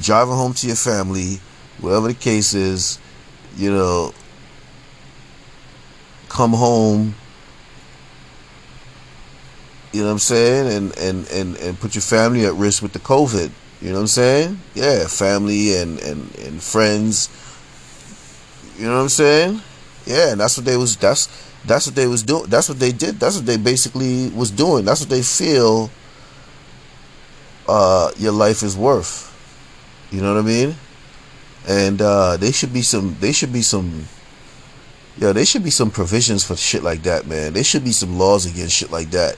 Driving 0.00 0.34
home 0.34 0.52
to 0.54 0.66
your 0.66 0.76
family, 0.76 1.40
whatever 1.80 2.08
the 2.08 2.14
case 2.14 2.52
is, 2.52 2.98
you 3.56 3.72
know, 3.72 4.12
come 6.28 6.52
home, 6.52 7.14
you 9.92 10.00
know 10.00 10.06
what 10.06 10.12
I'm 10.12 10.18
saying, 10.18 10.72
and, 10.72 10.98
and, 10.98 11.28
and, 11.30 11.56
and 11.56 11.80
put 11.80 11.94
your 11.94 12.02
family 12.02 12.46
at 12.46 12.54
risk 12.54 12.82
with 12.82 12.92
the 12.92 12.98
COVID. 12.98 13.50
You 13.82 13.88
know 13.88 13.96
what 13.96 14.00
I'm 14.02 14.06
saying? 14.06 14.60
Yeah, 14.74 15.06
family 15.08 15.76
and, 15.76 15.98
and, 15.98 16.34
and 16.36 16.62
friends. 16.62 17.28
You 18.78 18.86
know 18.86 18.94
what 18.94 19.02
I'm 19.02 19.08
saying? 19.08 19.60
Yeah, 20.06 20.32
and 20.32 20.40
that's 20.40 20.56
what 20.56 20.64
they 20.64 20.76
was 20.76 20.96
that's 20.96 21.28
that's 21.66 21.86
what 21.86 21.94
they 21.94 22.06
was 22.06 22.22
doing. 22.22 22.46
That's 22.46 22.68
what 22.68 22.78
they 22.78 22.92
did. 22.92 23.20
That's 23.20 23.36
what 23.36 23.46
they 23.46 23.56
basically 23.56 24.30
was 24.30 24.50
doing. 24.50 24.84
That's 24.84 25.00
what 25.00 25.10
they 25.10 25.22
feel 25.22 25.90
uh, 27.68 28.12
your 28.16 28.32
life 28.32 28.62
is 28.62 28.76
worth. 28.76 29.28
You 30.10 30.22
know 30.22 30.34
what 30.34 30.40
I 30.40 30.46
mean? 30.46 30.76
and 31.68 32.02
uh, 32.02 32.36
they 32.36 32.52
should 32.52 32.72
be 32.72 32.82
some 32.82 33.16
they 33.20 33.32
should 33.32 33.52
be 33.52 33.62
some 33.62 34.06
yeah 35.18 35.32
they 35.32 35.44
should 35.44 35.62
be 35.62 35.70
some 35.70 35.90
provisions 35.90 36.44
for 36.44 36.56
shit 36.56 36.82
like 36.82 37.02
that 37.02 37.26
man 37.26 37.52
there 37.52 37.64
should 37.64 37.84
be 37.84 37.92
some 37.92 38.18
laws 38.18 38.46
against 38.46 38.74
shit 38.74 38.90
like 38.90 39.10
that 39.10 39.36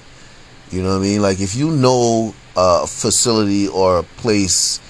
you 0.75 0.83
know 0.83 0.91
what 0.91 0.97
i 0.97 1.01
mean 1.01 1.23
like 1.23 1.41
if 1.41 1.55
you 1.55 1.71
know 1.71 2.35
a 2.57 2.87
facility 2.87 3.69
or 3.69 3.99
a 3.99 4.03
place 4.03 4.81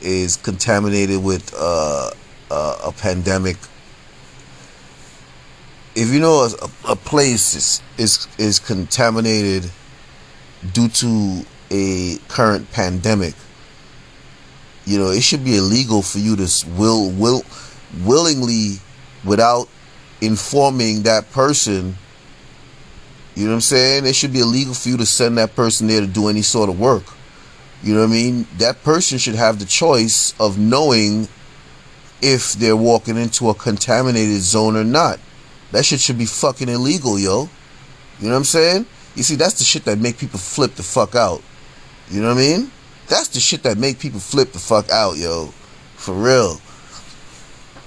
is 0.00 0.36
contaminated 0.36 1.22
with 1.22 1.54
uh, 1.56 2.10
uh, 2.50 2.78
a 2.84 2.92
pandemic 2.92 3.56
if 5.94 6.12
you 6.12 6.20
know 6.20 6.48
a, 6.62 6.92
a 6.92 6.96
place 6.96 7.54
is, 7.54 7.82
is 7.98 8.28
is 8.38 8.58
contaminated 8.58 9.70
due 10.72 10.88
to 10.88 11.44
a 11.70 12.16
current 12.28 12.70
pandemic 12.72 13.34
you 14.86 14.98
know, 14.98 15.10
it 15.10 15.22
should 15.22 15.44
be 15.44 15.56
illegal 15.56 16.02
for 16.02 16.18
you 16.18 16.36
to 16.36 16.66
will 16.76 17.10
will 17.10 17.42
willingly 18.04 18.78
without 19.24 19.68
informing 20.20 21.02
that 21.04 21.30
person. 21.32 21.96
You 23.34 23.44
know 23.44 23.50
what 23.50 23.56
I'm 23.56 23.60
saying? 23.62 24.06
It 24.06 24.14
should 24.14 24.32
be 24.32 24.40
illegal 24.40 24.74
for 24.74 24.88
you 24.88 24.96
to 24.96 25.06
send 25.06 25.38
that 25.38 25.56
person 25.56 25.86
there 25.88 26.00
to 26.00 26.06
do 26.06 26.28
any 26.28 26.42
sort 26.42 26.68
of 26.68 26.78
work. 26.78 27.04
You 27.82 27.94
know 27.94 28.00
what 28.00 28.10
I 28.10 28.12
mean? 28.12 28.46
That 28.58 28.82
person 28.82 29.18
should 29.18 29.34
have 29.34 29.58
the 29.58 29.64
choice 29.64 30.34
of 30.38 30.58
knowing 30.58 31.28
if 32.22 32.54
they're 32.54 32.76
walking 32.76 33.16
into 33.16 33.50
a 33.50 33.54
contaminated 33.54 34.40
zone 34.40 34.76
or 34.76 34.84
not. 34.84 35.18
That 35.72 35.84
shit 35.84 36.00
should 36.00 36.16
be 36.16 36.26
fucking 36.26 36.68
illegal, 36.68 37.18
yo. 37.18 37.48
You 38.20 38.28
know 38.28 38.30
what 38.30 38.38
I'm 38.38 38.44
saying? 38.44 38.86
You 39.16 39.22
see, 39.22 39.34
that's 39.34 39.58
the 39.58 39.64
shit 39.64 39.84
that 39.84 39.98
make 39.98 40.16
people 40.18 40.38
flip 40.38 40.76
the 40.76 40.82
fuck 40.82 41.14
out. 41.14 41.42
You 42.10 42.22
know 42.22 42.28
what 42.28 42.38
I 42.38 42.40
mean? 42.40 42.70
That's 43.08 43.28
the 43.28 43.40
shit 43.40 43.62
that 43.64 43.76
make 43.76 43.98
people 43.98 44.20
flip 44.20 44.52
the 44.52 44.58
fuck 44.58 44.90
out, 44.90 45.16
yo. 45.16 45.52
For 45.96 46.14
real. 46.14 46.60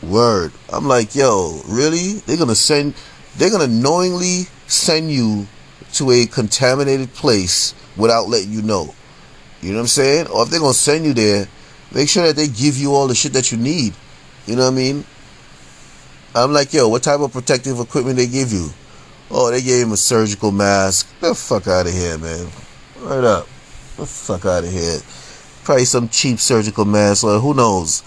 Word. 0.04 0.52
I'm 0.72 0.88
like, 0.88 1.16
yo, 1.16 1.62
really? 1.68 2.14
They're 2.26 2.38
gonna 2.38 2.56
send 2.56 2.94
they're 3.38 3.50
gonna 3.50 3.68
knowingly 3.68 4.48
send 4.68 5.12
you 5.12 5.48
to 5.94 6.12
a 6.12 6.26
contaminated 6.26 7.14
place 7.14 7.74
without 7.96 8.28
letting 8.28 8.52
you 8.52 8.62
know. 8.62 8.94
You 9.62 9.72
know 9.72 9.78
what 9.78 9.82
I'm 9.82 9.88
saying? 9.88 10.28
Or 10.28 10.44
if 10.44 10.50
they're 10.50 10.60
gonna 10.60 10.74
send 10.74 11.06
you 11.06 11.14
there, 11.14 11.48
make 11.92 12.10
sure 12.10 12.28
that 12.28 12.36
they 12.36 12.48
give 12.48 12.78
you 12.78 12.94
all 12.94 13.08
the 13.08 13.16
shit 13.16 13.34
that 13.34 13.52
you 13.52 13.58
need. 13.58 13.94
You 14.46 14.56
know 14.56 14.64
what 14.64 14.74
I 14.74 14.76
mean? 14.76 15.06
I'm 16.36 16.54
like, 16.54 16.74
yo, 16.74 16.88
what 16.88 17.04
type 17.04 17.20
of 17.20 17.32
protective 17.32 17.80
equipment 17.80 18.18
they 18.18 18.28
give 18.28 18.52
you? 18.52 18.70
Oh, 19.32 19.50
they 19.50 19.62
gave 19.62 19.88
him 19.88 19.92
a 19.92 19.98
surgical 19.98 20.52
mask. 20.52 21.08
Get 21.20 21.30
the 21.30 21.36
fuck 21.36 21.68
out 21.68 21.88
of 21.88 21.94
here, 21.94 22.18
man. 22.18 22.48
Right 23.00 23.24
up. 23.24 23.46
Get 23.46 23.98
the 23.98 24.06
fuck 24.06 24.46
out 24.46 24.64
of 24.64 24.72
here. 24.72 25.00
Probably 25.64 25.86
some 25.86 26.08
cheap 26.10 26.40
surgical 26.40 26.86
mask, 26.86 27.24
or 27.24 27.40
who 27.40 27.54
knows? 27.54 28.04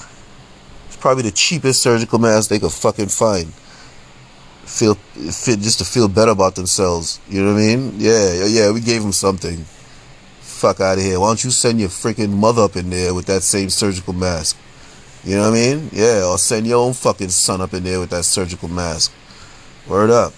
It's 0.87 0.97
probably 0.97 1.25
the 1.25 1.33
cheapest 1.33 1.83
surgical 1.83 2.19
mask 2.19 2.49
they 2.49 2.59
could 2.59 2.73
fucking 2.73 3.09
find. 3.09 3.53
Feel 4.71 4.95
fit 4.95 5.59
just 5.61 5.79
to 5.79 5.85
feel 5.85 6.09
better 6.09 6.31
about 6.31 6.55
themselves. 6.55 7.21
You 7.29 7.43
know 7.43 7.55
what 7.55 7.61
I 7.61 7.67
mean? 7.67 7.95
Yeah, 7.99 8.45
yeah. 8.47 8.71
We 8.71 8.81
gave 8.81 9.03
them 9.03 9.13
something. 9.13 9.65
Fuck 10.41 10.81
out 10.81 10.99
of 10.99 11.05
here. 11.05 11.19
Why 11.19 11.27
don't 11.27 11.43
you 11.43 11.51
send 11.51 11.81
your 11.81 11.89
freaking 11.89 12.31
mother 12.31 12.63
up 12.63 12.77
in 12.77 12.89
there 12.89 13.13
with 13.13 13.27
that 13.27 13.43
same 13.43 13.69
surgical 13.69 14.13
mask? 14.13 14.57
You 15.25 15.37
know 15.37 15.51
what 15.51 15.59
I 15.59 15.61
mean? 15.61 15.91
Yeah, 15.93 16.25
or 16.25 16.39
send 16.39 16.67
your 16.67 16.79
own 16.79 16.93
fucking 16.93 17.31
son 17.31 17.61
up 17.61 17.75
in 17.75 17.83
there 17.83 17.99
with 17.99 18.11
that 18.11 18.25
surgical 18.25 18.69
mask. 18.69 19.13
Word 19.89 20.11
up. 20.11 20.33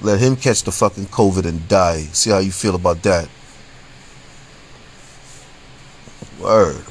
Let 0.00 0.20
him 0.20 0.36
catch 0.36 0.62
the 0.62 0.70
fucking 0.70 1.06
COVID 1.06 1.46
and 1.46 1.66
die. 1.66 2.02
See 2.12 2.30
how 2.30 2.38
you 2.38 2.52
feel 2.52 2.74
about 2.74 3.02
that. 3.04 3.28
Word. 6.38 6.84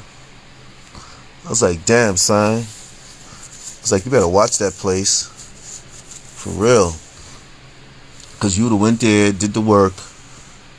I 1.46 1.50
was 1.50 1.62
like, 1.62 1.86
damn, 1.86 2.18
son. 2.18 2.56
I 2.56 3.82
was 3.82 3.92
like, 3.92 4.04
you 4.04 4.12
better 4.12 4.28
watch 4.28 4.58
that 4.58 4.74
place. 4.74 5.30
For 6.46 6.52
real. 6.52 6.94
Because 8.34 8.56
you 8.56 8.66
would 8.66 8.74
have 8.74 8.80
went 8.80 9.02
there, 9.02 9.32
did 9.32 9.56
the 9.56 9.62
work. 9.62 9.94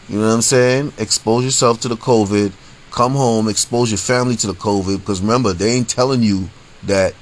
You 0.08 0.20
know 0.20 0.28
what 0.28 0.35
I'm 0.35 0.40
saying? 0.40 0.92
Expose 0.96 1.44
yourself 1.44 1.80
to 1.80 1.88
the 1.88 1.96
COVID. 1.96 2.52
Come 2.92 3.14
home, 3.14 3.49
expose 3.49 3.90
your 3.90 3.99
family 3.99 4.37
to 4.37 4.46
the 4.46 4.52
COVID. 4.52 5.00
Because 5.00 5.20
remember, 5.20 5.52
they 5.52 5.73
ain't 5.73 5.88
telling 5.88 6.23
you 6.23 6.50
that 6.85 7.14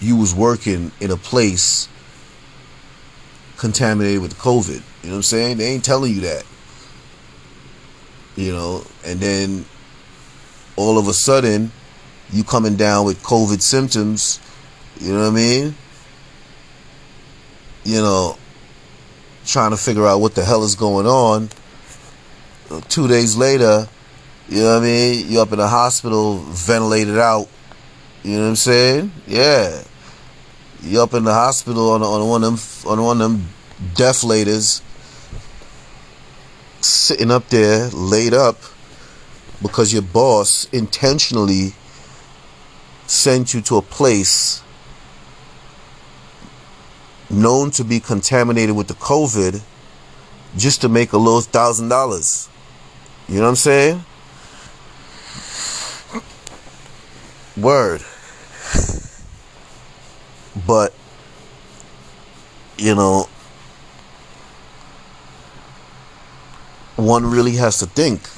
you 0.00 0.16
was 0.16 0.34
working 0.34 0.92
in 0.98 1.10
a 1.10 1.16
place 1.18 1.90
contaminated 3.58 4.22
with 4.22 4.38
COVID. 4.38 4.68
You 5.02 5.08
know 5.08 5.10
what 5.10 5.16
I'm 5.16 5.22
saying? 5.22 5.58
They 5.58 5.66
ain't 5.66 5.84
telling 5.84 6.14
you 6.14 6.22
that. 6.22 6.44
You 8.34 8.52
know, 8.52 8.86
and 9.04 9.20
then 9.20 9.66
all 10.76 10.96
of 10.96 11.06
a 11.06 11.12
sudden, 11.12 11.70
you 12.32 12.44
coming 12.44 12.76
down 12.76 13.04
with 13.04 13.22
COVID 13.22 13.60
symptoms. 13.60 14.40
You 14.98 15.12
know 15.12 15.20
what 15.20 15.32
I 15.32 15.34
mean? 15.34 15.74
You 17.84 18.00
know, 18.00 18.36
trying 19.44 19.72
to 19.72 19.76
figure 19.76 20.06
out 20.06 20.20
what 20.20 20.34
the 20.34 20.44
hell 20.44 20.62
is 20.64 20.74
going 20.74 21.06
on 21.06 21.48
two 22.88 23.08
days 23.08 23.36
later, 23.36 23.88
you 24.48 24.62
know 24.62 24.74
what 24.74 24.82
I 24.82 24.84
mean? 24.84 25.26
You're 25.28 25.42
up 25.42 25.52
in 25.52 25.58
the 25.58 25.68
hospital, 25.68 26.38
ventilated 26.38 27.18
out. 27.18 27.48
You 28.22 28.36
know 28.36 28.42
what 28.42 28.48
I'm 28.48 28.56
saying? 28.56 29.12
Yeah. 29.26 29.82
You're 30.82 31.02
up 31.02 31.14
in 31.14 31.24
the 31.24 31.32
hospital 31.32 31.90
on 31.90 32.02
on 32.02 32.28
one 32.28 32.44
of 32.44 32.82
them 32.82 32.90
on 32.90 33.02
one 33.02 33.20
of 33.20 33.30
them 33.30 33.48
defilators, 33.94 34.82
sitting 36.80 37.30
up 37.30 37.48
there, 37.48 37.88
laid 37.90 38.34
up, 38.34 38.56
because 39.60 39.92
your 39.92 40.02
boss 40.02 40.68
intentionally 40.72 41.74
sent 43.06 43.54
you 43.54 43.60
to 43.60 43.76
a 43.76 43.82
place 43.82 44.62
known 47.32 47.70
to 47.72 47.84
be 47.84 47.98
contaminated 47.98 48.76
with 48.76 48.88
the 48.88 48.94
COVID 48.94 49.62
just 50.56 50.80
to 50.82 50.88
make 50.88 51.12
a 51.12 51.18
little 51.18 51.40
thousand 51.40 51.88
dollars. 51.88 52.48
You 53.28 53.36
know 53.36 53.42
what 53.42 53.48
I'm 53.48 53.56
saying? 53.56 54.04
Word. 57.56 58.02
But, 60.66 60.92
you 62.76 62.94
know, 62.94 63.28
one 66.96 67.24
really 67.30 67.52
has 67.52 67.78
to 67.78 67.86
think. 67.86 68.28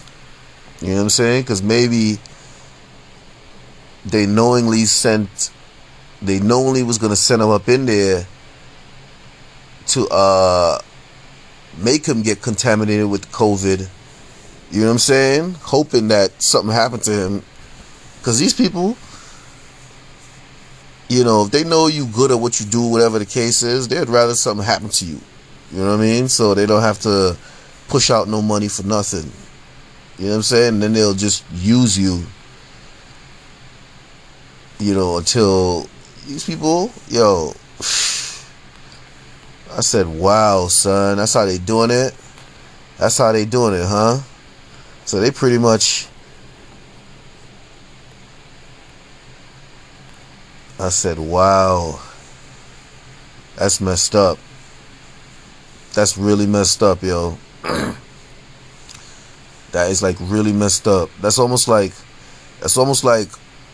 You 0.81 0.89
know 0.89 0.97
what 0.97 1.03
I'm 1.03 1.11
saying? 1.11 1.43
Because 1.43 1.63
maybe 1.63 2.19
they 4.05 4.27
knowingly 4.27 4.85
sent, 4.85 5.51
they 6.23 6.39
knowingly 6.39 6.83
was 6.83 6.99
going 6.99 7.11
to 7.11 7.17
send 7.17 7.43
him 7.43 7.51
up 7.51 7.69
in 7.69 7.87
there 7.87 8.27
to 9.89 10.09
uh, 10.09 10.79
make 11.79 12.07
him 12.07 12.23
get 12.23 12.43
contaminated 12.43 13.09
with 13.09 13.31
COVID 13.31 13.89
you 14.75 14.81
know 14.81 14.87
what 14.87 14.93
I'm 14.95 14.99
saying? 14.99 15.55
Hoping 15.63 16.09
that 16.09 16.43
something 16.43 16.75
happened 16.75 17.05
to 17.05 17.13
him. 17.13 17.43
Because 18.19 18.41
these 18.41 18.53
people, 18.53 18.97
you 21.09 21.23
know, 21.23 21.45
if 21.45 21.53
they 21.53 21.63
know 21.63 21.87
you 21.87 22.07
good 22.07 22.33
at 22.33 22.41
what 22.41 22.59
you 22.59 22.67
do, 22.67 22.83
whatever 22.89 23.21
the 23.21 23.25
case 23.25 23.63
is, 23.63 23.87
they'd 23.87 24.09
rather 24.09 24.35
something 24.35 24.67
happen 24.67 24.89
to 24.89 25.05
you. 25.05 25.21
You 25.71 25.79
know 25.79 25.91
what 25.91 26.01
I 26.01 26.03
mean? 26.03 26.29
So 26.29 26.55
they 26.55 26.67
don't 26.67 26.83
have 26.83 26.99
to 27.03 27.37
push 27.87 28.11
out 28.11 28.27
no 28.27 28.43
money 28.43 28.67
for 28.67 28.83
nothing. 28.85 29.31
You 30.19 30.25
know 30.25 30.31
what 30.31 30.37
I'm 30.39 30.43
saying? 30.43 30.75
And 30.75 30.83
then 30.83 30.93
they'll 30.93 31.15
just 31.15 31.45
use 31.53 31.97
you, 31.97 32.25
you 34.81 34.93
know, 34.93 35.19
until 35.19 35.87
these 36.27 36.45
people, 36.45 36.91
yo, 37.09 37.55
I 39.77 39.81
said, 39.81 40.07
wow, 40.07 40.69
son, 40.69 41.17
that's 41.17 41.35
how 41.35 41.45
they 41.47 41.59
doing 41.59 41.91
it? 41.91 42.15
That's 42.97 43.19
how 43.19 43.33
they 43.33 43.45
doing 43.45 43.75
it, 43.75 43.85
huh? 43.85 44.21
So 45.05 45.21
they 45.21 45.33
pretty 45.33 45.59
much. 45.59 46.07
I 50.79 50.91
said, 50.91 51.19
wow. 51.19 52.01
That's 53.57 53.81
messed 53.81 54.15
up. 54.15 54.39
That's 55.93 56.17
really 56.17 56.47
messed 56.47 56.83
up, 56.83 57.03
yo. 57.03 57.37
that 59.73 59.91
is 59.91 60.05
like 60.05 60.17
really 60.21 60.53
messed 60.53 60.87
up. 60.87 61.11
That's 61.21 61.39
almost 61.41 61.67
like 61.67 61.93
that's 62.61 62.77
almost 62.77 63.03
like 63.03 63.29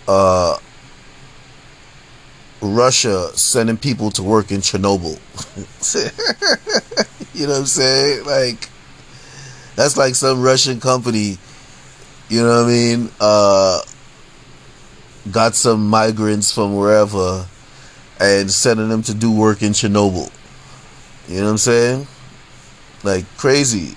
uh 0.09 0.57
Russia 2.62 3.31
sending 3.37 3.77
people 3.77 4.11
to 4.12 4.23
work 4.23 4.51
in 4.51 4.61
Chernobyl. 4.61 5.18
you 7.35 7.46
know 7.46 7.53
what 7.53 7.61
I'm 7.61 7.66
saying? 7.66 8.25
Like 8.25 8.68
that's 9.77 9.96
like 9.96 10.14
some 10.14 10.42
Russian 10.42 10.81
company, 10.81 11.38
you 12.29 12.42
know 12.42 12.62
what 12.62 12.66
I 12.66 12.68
mean? 12.68 13.11
Uh, 13.20 13.81
got 15.31 15.55
some 15.55 15.88
migrants 15.88 16.53
from 16.53 16.77
wherever 16.77 17.46
and 18.20 18.51
sending 18.51 18.88
them 18.88 19.03
to 19.03 19.14
do 19.14 19.33
work 19.33 19.62
in 19.62 19.73
Chernobyl. 19.73 20.31
You 21.29 21.38
know 21.38 21.44
what 21.44 21.51
I'm 21.53 21.59
saying? 21.59 22.07
Like 23.03 23.25
crazy, 23.37 23.94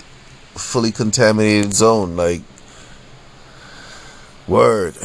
fully 0.54 0.90
contaminated 0.92 1.74
zone. 1.74 2.16
Like, 2.16 2.42
word. 4.48 4.96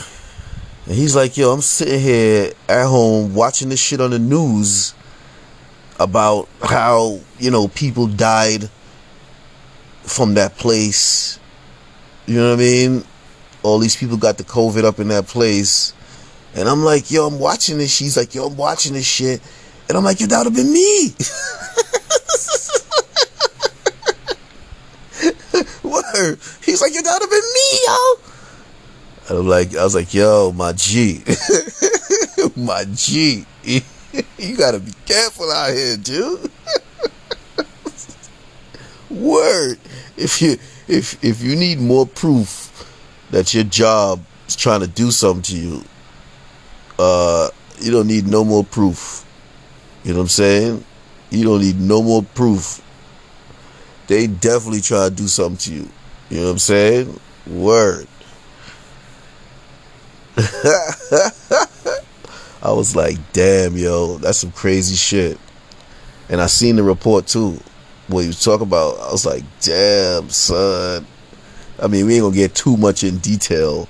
And 0.89 0.97
he's 0.97 1.15
like, 1.15 1.37
yo, 1.37 1.53
I'm 1.53 1.61
sitting 1.61 1.99
here 1.99 2.51
at 2.67 2.87
home 2.87 3.35
watching 3.35 3.69
this 3.69 3.79
shit 3.79 4.01
on 4.01 4.09
the 4.09 4.17
news 4.17 4.95
about 5.99 6.49
how, 6.63 7.19
you 7.37 7.51
know, 7.51 7.67
people 7.67 8.07
died 8.07 8.67
from 10.01 10.33
that 10.33 10.57
place. 10.57 11.37
You 12.25 12.37
know 12.37 12.49
what 12.49 12.55
I 12.55 12.63
mean? 12.63 13.03
All 13.61 13.77
these 13.77 13.95
people 13.95 14.17
got 14.17 14.39
the 14.39 14.43
COVID 14.43 14.83
up 14.83 14.97
in 14.97 15.09
that 15.09 15.27
place. 15.27 15.93
And 16.55 16.67
I'm 16.67 16.83
like, 16.83 17.11
yo, 17.11 17.27
I'm 17.27 17.37
watching 17.37 17.77
this. 17.77 17.93
She's 17.93 18.17
like, 18.17 18.33
yo, 18.33 18.47
I'm 18.47 18.57
watching 18.57 18.93
this 18.93 19.05
shit. 19.05 19.43
And 19.89 19.95
I'm 19.95 20.03
like, 20.03 20.19
yo, 20.19 20.25
that 20.25 20.39
would 20.39 20.47
have 20.47 20.55
been 20.55 20.73
me. 20.73 21.13
Word. 25.83 26.39
He's 26.65 26.81
like, 26.81 26.95
yo, 26.95 27.01
that 27.03 27.13
would 27.13 27.21
have 27.21 27.29
been 27.29 27.53
me, 27.53 27.79
yo. 27.85 28.28
And 29.29 29.37
I'm 29.37 29.47
like, 29.47 29.75
I 29.75 29.83
was 29.83 29.95
like, 29.95 30.13
yo, 30.13 30.51
my 30.51 30.73
G. 30.73 31.23
my 32.55 32.83
G. 32.93 33.45
you 33.63 34.57
gotta 34.57 34.79
be 34.79 34.91
careful 35.05 35.49
out 35.51 35.71
here, 35.71 35.97
dude. 35.97 36.51
Word 39.09 39.79
if 40.19 40.41
you 40.41 40.57
if 40.87 41.23
if 41.23 41.41
you 41.41 41.55
need 41.55 41.79
more 41.79 42.05
proof 42.05 42.67
that 43.31 43.53
your 43.53 43.63
job 43.63 44.23
is 44.47 44.55
trying 44.55 44.81
to 44.81 44.87
do 44.87 45.11
something 45.11 45.41
to 45.43 45.55
you, 45.55 45.83
uh, 46.99 47.49
you 47.79 47.91
don't 47.91 48.07
need 48.07 48.27
no 48.27 48.43
more 48.43 48.63
proof. 48.63 49.25
You 50.03 50.11
know 50.11 50.17
what 50.19 50.23
I'm 50.23 50.29
saying? 50.29 50.83
You 51.29 51.43
don't 51.45 51.61
need 51.61 51.79
no 51.79 52.01
more 52.01 52.23
proof. 52.23 52.81
They 54.07 54.27
definitely 54.27 54.81
try 54.81 55.09
to 55.09 55.15
do 55.15 55.27
something 55.27 55.57
to 55.57 55.73
you. 55.73 55.89
You 56.29 56.37
know 56.37 56.45
what 56.45 56.51
I'm 56.51 56.59
saying? 56.59 57.19
Word. 57.47 58.07
I 62.61 62.71
was 62.71 62.95
like, 62.95 63.17
damn, 63.33 63.77
yo, 63.77 64.17
that's 64.17 64.39
some 64.39 64.51
crazy 64.51 64.95
shit. 64.95 65.37
And 66.29 66.41
I 66.41 66.47
seen 66.47 66.75
the 66.75 66.83
report 66.83 67.27
too 67.27 67.59
what 68.09 68.25
was 68.25 68.43
talking 68.43 68.65
about, 68.65 68.99
I 68.99 69.11
was 69.11 69.25
like, 69.25 69.43
damn, 69.61 70.29
son. 70.29 71.05
I 71.81 71.87
mean, 71.87 72.07
we 72.07 72.15
ain't 72.15 72.23
gonna 72.23 72.35
get 72.35 72.55
too 72.55 72.75
much 72.75 73.03
in 73.03 73.19
detail. 73.19 73.87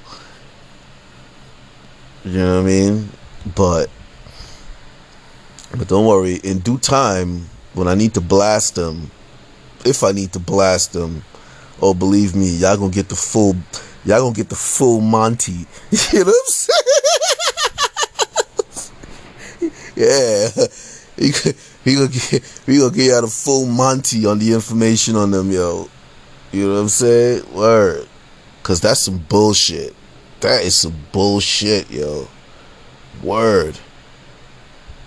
You 2.25 2.37
know 2.37 2.55
what 2.57 2.63
I 2.63 2.65
mean? 2.65 3.09
But 3.55 3.89
but 5.71 5.87
don't 5.87 6.05
worry, 6.05 6.35
in 6.35 6.59
due 6.59 6.77
time, 6.77 7.49
when 7.73 7.87
I 7.87 7.95
need 7.95 8.13
to 8.15 8.21
blast 8.21 8.75
them, 8.75 9.09
if 9.85 10.03
I 10.03 10.11
need 10.11 10.33
to 10.33 10.39
blast 10.39 10.93
them, 10.93 11.23
oh 11.81 11.93
believe 11.93 12.35
me, 12.35 12.49
y'all 12.49 12.77
gonna 12.77 12.91
get 12.91 13.07
the 13.07 13.15
full 13.15 13.55
y'all 14.09 14.21
gonna 14.21 14.33
get 14.33 14.49
the 14.49 14.55
full 14.55 15.01
Monty. 15.01 15.51
you 16.11 16.25
know 16.25 16.25
what 16.25 16.35
I'm 16.35 16.51
saying? 19.61 19.71
yeah. 19.95 20.49
He 21.85 21.95
gonna 21.95 22.09
get 22.09 22.61
we 22.67 22.77
gonna 22.77 22.93
get 22.93 23.15
out 23.15 23.23
a 23.23 23.27
full 23.27 23.65
Monty 23.65 24.25
on 24.25 24.39
the 24.39 24.53
information 24.53 25.15
on 25.15 25.31
them, 25.31 25.49
yo. 25.49 25.89
You 26.51 26.67
know 26.67 26.73
what 26.73 26.81
I'm 26.81 26.89
saying? 26.89 27.53
Word. 27.53 28.07
Cause 28.63 28.81
that's 28.81 28.99
some 28.99 29.19
bullshit. 29.29 29.95
That 30.41 30.65
is 30.65 30.75
some 30.75 30.93
bullshit, 31.13 31.89
yo. 31.89 32.27
Word. 33.23 33.79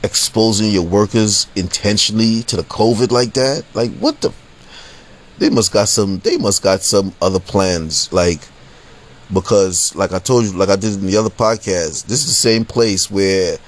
Exposing 0.03 0.71
your 0.71 0.83
workers 0.83 1.47
intentionally 1.55 2.43
to 2.45 2.57
the 2.57 2.65
COVID 2.65 3.11
like 3.13 3.35
that? 3.35 3.65
Like 3.75 3.93
what 3.99 4.23
the 4.23 4.33
they 5.39 5.51
must 5.51 5.73
got 5.73 5.89
some 5.89 6.21
they 6.21 6.39
must 6.39 6.63
got 6.63 6.83
some 6.83 7.15
other 7.21 7.41
plans. 7.41 8.11
Like 8.13 8.41
because 9.33 9.95
like 9.95 10.13
I 10.13 10.19
told 10.19 10.45
you, 10.45 10.53
like 10.53 10.69
I 10.69 10.77
did 10.77 10.95
in 10.95 11.07
the 11.07 11.17
other 11.17 11.31
podcast, 11.31 12.07
this 12.07 12.21
is 12.21 12.27
the 12.27 12.33
same 12.33 12.65
place 12.65 13.11
where 13.11 13.59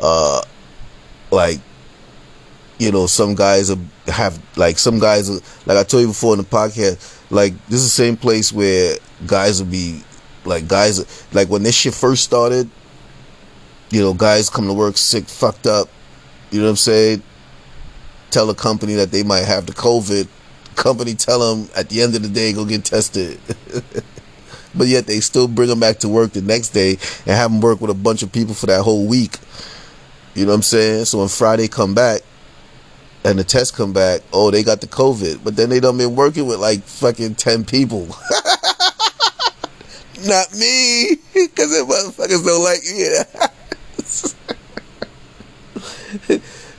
uh 0.00 0.42
like 1.30 1.60
you 2.78 2.90
know, 2.90 3.06
some 3.06 3.34
guys 3.34 3.72
have 4.06 4.40
like 4.56 4.78
some 4.78 4.98
guys 4.98 5.30
like 5.66 5.78
I 5.78 5.84
told 5.84 6.02
you 6.02 6.08
before 6.08 6.34
in 6.34 6.38
the 6.38 6.44
podcast. 6.44 7.20
Like 7.30 7.54
this 7.66 7.80
is 7.80 7.86
the 7.86 8.02
same 8.02 8.16
place 8.16 8.52
where 8.52 8.96
guys 9.26 9.62
will 9.62 9.70
be 9.70 10.02
like 10.44 10.68
guys 10.68 11.24
like 11.32 11.48
when 11.48 11.62
this 11.62 11.74
shit 11.74 11.94
first 11.94 12.24
started. 12.24 12.68
You 13.90 14.00
know, 14.00 14.14
guys 14.14 14.50
come 14.50 14.66
to 14.66 14.72
work 14.72 14.96
sick, 14.96 15.24
fucked 15.26 15.66
up. 15.66 15.88
You 16.50 16.58
know 16.58 16.66
what 16.66 16.70
I'm 16.70 16.76
saying? 16.76 17.22
Tell 18.30 18.50
a 18.50 18.54
company 18.54 18.94
that 18.94 19.12
they 19.12 19.22
might 19.22 19.44
have 19.44 19.66
the 19.66 19.72
COVID. 19.72 20.28
Company 20.74 21.14
tell 21.14 21.54
them 21.54 21.70
at 21.76 21.88
the 21.88 22.02
end 22.02 22.16
of 22.16 22.22
the 22.22 22.28
day 22.28 22.52
go 22.52 22.64
get 22.64 22.84
tested. 22.84 23.38
but 24.76 24.88
yet 24.88 25.06
they 25.06 25.20
still 25.20 25.48
bring 25.48 25.68
them 25.68 25.80
back 25.80 25.98
to 26.00 26.08
work 26.08 26.32
the 26.32 26.42
next 26.42 26.70
day 26.70 26.92
and 27.26 27.36
have 27.36 27.50
them 27.50 27.60
work 27.60 27.80
with 27.80 27.90
a 27.90 27.94
bunch 27.94 28.22
of 28.22 28.32
people 28.32 28.54
for 28.54 28.66
that 28.66 28.82
whole 28.82 29.06
week. 29.06 29.38
You 30.34 30.44
know 30.44 30.50
what 30.50 30.56
I'm 30.56 30.62
saying? 30.62 31.06
So 31.06 31.18
when 31.18 31.28
Friday 31.28 31.68
come 31.68 31.94
back, 31.94 32.22
and 33.24 33.38
the 33.38 33.44
test 33.44 33.74
come 33.74 33.92
back, 33.92 34.20
oh, 34.32 34.50
they 34.50 34.62
got 34.62 34.80
the 34.82 34.86
COVID, 34.86 35.42
but 35.42 35.56
then 35.56 35.70
they 35.70 35.80
done 35.80 35.96
been 35.96 36.14
working 36.14 36.46
with 36.46 36.60
like 36.60 36.82
fucking 36.82 37.36
ten 37.36 37.64
people. 37.64 38.02
Not 40.26 40.54
me, 40.54 41.16
because 41.32 41.70
the 41.70 41.84
motherfuckers 41.88 42.44
don't 42.44 42.62
like 42.62 42.84
me. 42.84 42.90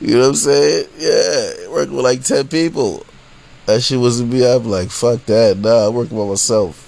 you 0.00 0.14
know 0.14 0.20
what 0.20 0.28
I'm 0.28 0.34
saying? 0.34 0.88
Yeah, 0.98 1.68
working 1.68 1.96
with 1.96 2.04
like 2.04 2.22
ten 2.22 2.48
people. 2.48 3.04
That 3.66 3.82
shit 3.82 3.98
wasn't 3.98 4.32
me. 4.32 4.46
I'm 4.46 4.64
like, 4.64 4.90
fuck 4.90 5.26
that. 5.26 5.58
Nah, 5.58 5.88
I'm 5.88 5.94
working 5.94 6.16
by 6.16 6.26
myself. 6.26 6.85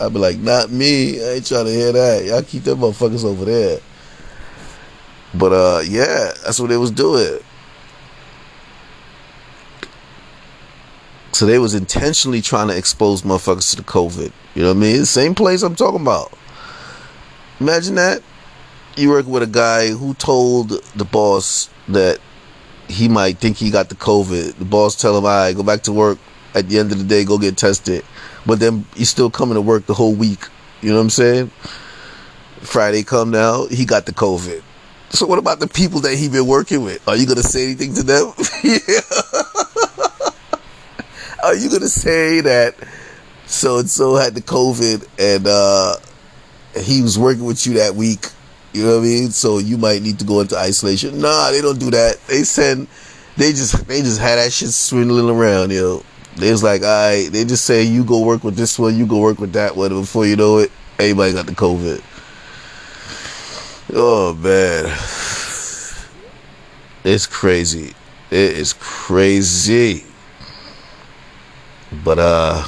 I'd 0.00 0.12
be 0.12 0.18
like, 0.18 0.38
not 0.38 0.70
me. 0.70 1.22
I 1.22 1.34
ain't 1.34 1.46
trying 1.46 1.66
to 1.66 1.70
hear 1.70 1.92
that. 1.92 2.24
Y'all 2.24 2.42
keep 2.42 2.64
them 2.64 2.78
motherfuckers 2.78 3.24
over 3.24 3.44
there. 3.44 3.80
But 5.34 5.52
uh, 5.52 5.82
yeah, 5.84 6.32
that's 6.44 6.60
what 6.60 6.68
they 6.68 6.76
was 6.76 6.90
doing. 6.90 7.38
So 11.32 11.46
they 11.46 11.58
was 11.58 11.74
intentionally 11.74 12.42
trying 12.42 12.68
to 12.68 12.76
expose 12.76 13.22
motherfuckers 13.22 13.70
to 13.70 13.76
the 13.76 13.82
COVID. 13.82 14.32
You 14.54 14.62
know 14.62 14.68
what 14.68 14.76
I 14.76 14.80
mean? 14.80 15.04
Same 15.06 15.34
place 15.34 15.62
I'm 15.62 15.74
talking 15.74 16.00
about. 16.02 16.32
Imagine 17.58 17.94
that. 17.94 18.22
You 18.96 19.08
work 19.08 19.26
with 19.26 19.42
a 19.42 19.46
guy 19.46 19.88
who 19.88 20.12
told 20.14 20.70
the 20.94 21.04
boss 21.04 21.70
that 21.88 22.18
he 22.88 23.08
might 23.08 23.38
think 23.38 23.56
he 23.56 23.70
got 23.70 23.88
the 23.88 23.94
COVID. 23.94 24.56
The 24.56 24.64
boss 24.64 25.00
tell 25.00 25.16
him, 25.16 25.24
right, 25.24 25.56
go 25.56 25.62
back 25.62 25.82
to 25.84 25.92
work. 25.92 26.18
At 26.54 26.68
the 26.68 26.78
end 26.78 26.92
of 26.92 26.98
the 26.98 27.04
day, 27.04 27.24
go 27.24 27.38
get 27.38 27.56
tested. 27.56 28.04
But 28.46 28.60
then 28.60 28.86
he's 28.96 29.08
still 29.10 29.30
coming 29.30 29.54
to 29.54 29.60
work 29.60 29.86
the 29.86 29.94
whole 29.94 30.14
week. 30.14 30.46
You 30.80 30.90
know 30.90 30.96
what 30.96 31.02
I'm 31.02 31.10
saying? 31.10 31.50
Friday 32.60 33.02
come 33.02 33.30
now, 33.30 33.66
he 33.66 33.84
got 33.84 34.06
the 34.06 34.12
COVID. 34.12 34.62
So 35.10 35.26
what 35.26 35.38
about 35.38 35.60
the 35.60 35.68
people 35.68 36.00
that 36.00 36.16
he 36.16 36.28
been 36.28 36.46
working 36.46 36.82
with? 36.82 37.06
Are 37.06 37.16
you 37.16 37.26
gonna 37.26 37.42
say 37.42 37.64
anything 37.64 37.92
to 37.94 38.02
them? 38.02 38.28
Are 41.44 41.54
you 41.54 41.68
gonna 41.68 41.88
say 41.88 42.40
that 42.40 42.74
so 43.46 43.78
and 43.78 43.90
so 43.90 44.16
had 44.16 44.34
the 44.34 44.40
COVID 44.40 45.06
and 45.18 45.46
uh, 45.46 45.96
he 46.80 47.02
was 47.02 47.18
working 47.18 47.44
with 47.44 47.66
you 47.66 47.74
that 47.74 47.94
week? 47.94 48.26
You 48.72 48.84
know 48.84 48.96
what 48.96 49.02
I 49.02 49.06
mean? 49.06 49.30
So 49.32 49.58
you 49.58 49.76
might 49.76 50.00
need 50.00 50.18
to 50.20 50.24
go 50.24 50.40
into 50.40 50.56
isolation. 50.56 51.20
Nah, 51.20 51.50
they 51.50 51.60
don't 51.60 51.78
do 51.78 51.90
that. 51.90 52.16
They 52.26 52.42
send, 52.44 52.88
they 53.36 53.50
just 53.50 53.86
they 53.86 54.00
just 54.00 54.18
had 54.18 54.36
that 54.36 54.50
shit 54.50 54.70
swindling 54.70 55.28
around, 55.28 55.72
yo. 55.72 56.02
They 56.36 56.50
was 56.50 56.62
like, 56.62 56.82
all 56.82 56.88
right, 56.88 57.28
they 57.30 57.44
just 57.44 57.64
say 57.64 57.82
you 57.82 58.04
go 58.04 58.20
work 58.20 58.42
with 58.42 58.56
this 58.56 58.78
one, 58.78 58.96
you 58.96 59.06
go 59.06 59.18
work 59.18 59.38
with 59.38 59.52
that 59.52 59.76
one. 59.76 59.90
Before 59.90 60.26
you 60.26 60.36
know 60.36 60.58
it, 60.58 60.72
everybody 60.98 61.32
got 61.34 61.46
the 61.46 61.52
COVID. 61.52 62.02
Oh 63.94 64.34
man, 64.34 64.86
it's 67.04 67.26
crazy. 67.26 67.92
It 68.30 68.56
is 68.56 68.72
crazy. 68.72 70.04
But 72.02 72.18
uh, 72.18 72.66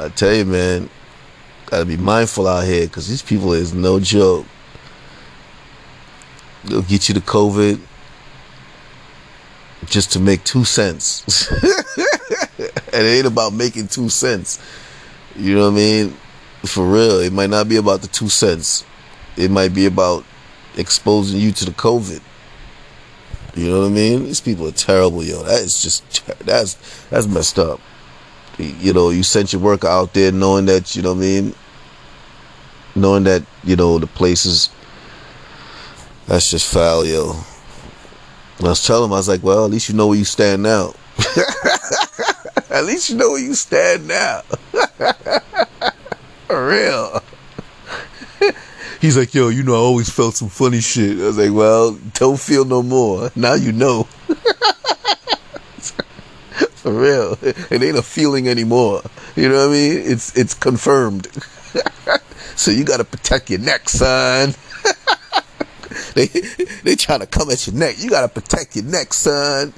I 0.00 0.08
tell 0.08 0.34
you, 0.34 0.44
man, 0.44 0.90
gotta 1.66 1.84
be 1.84 1.96
mindful 1.96 2.48
out 2.48 2.64
here 2.64 2.86
because 2.86 3.08
these 3.08 3.22
people 3.22 3.52
is 3.52 3.72
no 3.72 4.00
joke. 4.00 4.46
They'll 6.64 6.82
get 6.82 7.08
you 7.08 7.14
the 7.14 7.20
COVID 7.20 7.80
just 9.84 10.12
to 10.12 10.20
make 10.20 10.42
two 10.44 10.64
cents. 10.64 11.50
and 12.58 13.06
it 13.06 13.18
ain't 13.18 13.26
about 13.26 13.52
making 13.52 13.88
two 13.88 14.08
cents. 14.08 14.58
You 15.36 15.54
know 15.54 15.70
what 15.70 15.74
I 15.74 15.76
mean? 15.76 16.16
For 16.64 16.84
real, 16.84 17.20
it 17.20 17.32
might 17.32 17.50
not 17.50 17.68
be 17.68 17.76
about 17.76 18.00
the 18.00 18.08
two 18.08 18.28
cents. 18.28 18.84
It 19.36 19.50
might 19.50 19.74
be 19.74 19.86
about 19.86 20.24
exposing 20.76 21.40
you 21.40 21.52
to 21.52 21.64
the 21.66 21.72
COVID. 21.72 22.22
You 23.54 23.70
know 23.70 23.80
what 23.80 23.86
I 23.86 23.90
mean? 23.90 24.24
These 24.24 24.40
people 24.40 24.66
are 24.66 24.72
terrible, 24.72 25.22
yo. 25.22 25.42
That 25.42 25.60
is 25.60 25.80
just 25.80 26.26
that's 26.44 26.74
that's 27.08 27.26
messed 27.26 27.58
up 27.58 27.80
you 28.58 28.92
know, 28.92 29.10
you 29.10 29.22
sent 29.22 29.52
your 29.52 29.60
worker 29.60 29.88
out 29.88 30.14
there 30.14 30.32
knowing 30.32 30.66
that, 30.66 30.96
you 30.96 31.02
know 31.02 31.12
what 31.12 31.18
I 31.18 31.20
mean? 31.20 31.54
Knowing 32.94 33.24
that, 33.24 33.42
you 33.64 33.76
know, 33.76 33.98
the 33.98 34.06
places 34.06 34.70
that's 36.26 36.50
just 36.50 36.72
foul, 36.72 37.04
yo. 37.04 37.34
I 38.60 38.68
was 38.68 38.86
telling 38.86 39.10
him, 39.10 39.12
I 39.12 39.16
was 39.16 39.28
like, 39.28 39.42
well, 39.42 39.64
at 39.64 39.70
least 39.70 39.88
you 39.88 39.94
know 39.94 40.08
where 40.08 40.18
you 40.18 40.24
stand 40.24 40.62
now. 40.62 40.94
at 42.70 42.84
least 42.84 43.10
you 43.10 43.16
know 43.16 43.30
where 43.30 43.42
you 43.42 43.54
stand 43.54 44.08
now. 44.08 44.40
For 46.46 46.68
real. 46.68 47.22
He's 49.00 49.16
like, 49.16 49.34
yo, 49.34 49.48
you 49.48 49.62
know, 49.62 49.74
I 49.74 49.78
always 49.78 50.08
felt 50.08 50.36
some 50.36 50.48
funny 50.48 50.80
shit. 50.80 51.18
I 51.18 51.26
was 51.26 51.38
like, 51.38 51.52
well, 51.52 51.98
don't 52.14 52.40
feel 52.40 52.64
no 52.64 52.82
more. 52.82 53.30
Now 53.36 53.54
you 53.54 53.72
know. 53.72 54.04
For 56.76 56.92
real. 56.92 57.36
It 57.42 57.82
ain't 57.82 57.98
a 57.98 58.02
feeling 58.02 58.48
anymore. 58.48 59.02
You 59.34 59.50
know 59.50 59.66
what 59.66 59.68
I 59.68 59.72
mean? 59.72 59.98
It's 59.98 60.34
it's 60.36 60.54
confirmed. 60.54 61.28
so 62.56 62.70
you 62.70 62.84
gotta 62.84 63.04
protect 63.04 63.50
your 63.50 63.58
neck, 63.58 63.88
son. 63.88 64.54
They 66.16 66.26
they 66.82 66.96
trying 66.96 67.20
to 67.20 67.26
come 67.26 67.50
at 67.50 67.66
your 67.66 67.76
neck. 67.76 67.96
You 67.98 68.10
gotta 68.10 68.28
protect 68.28 68.74
your 68.74 68.84
neck, 68.84 69.12
son. 69.12 69.72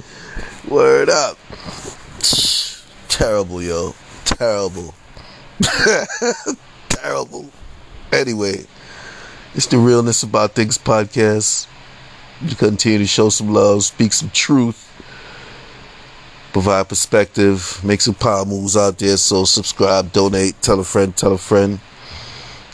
Word 0.66 1.10
up. 1.10 1.36
Terrible, 3.08 3.62
yo. 3.62 3.94
Terrible. 4.24 4.94
Terrible. 6.88 7.50
Anyway, 8.12 8.64
it's 9.54 9.66
the 9.66 9.76
Realness 9.76 10.22
About 10.22 10.52
Things 10.52 10.78
podcast. 10.78 11.66
You 12.40 12.56
continue 12.56 12.98
to 12.98 13.06
show 13.06 13.28
some 13.28 13.52
love, 13.52 13.84
speak 13.84 14.12
some 14.12 14.30
truth 14.30 14.88
provide 16.52 16.88
perspective, 16.88 17.80
make 17.84 18.00
some 18.00 18.14
power 18.14 18.44
moves 18.44 18.76
out 18.76 18.98
there. 18.98 19.16
So 19.16 19.44
subscribe, 19.44 20.12
donate, 20.12 20.60
tell 20.60 20.80
a 20.80 20.84
friend, 20.84 21.16
tell 21.16 21.32
a 21.32 21.38
friend, 21.38 21.78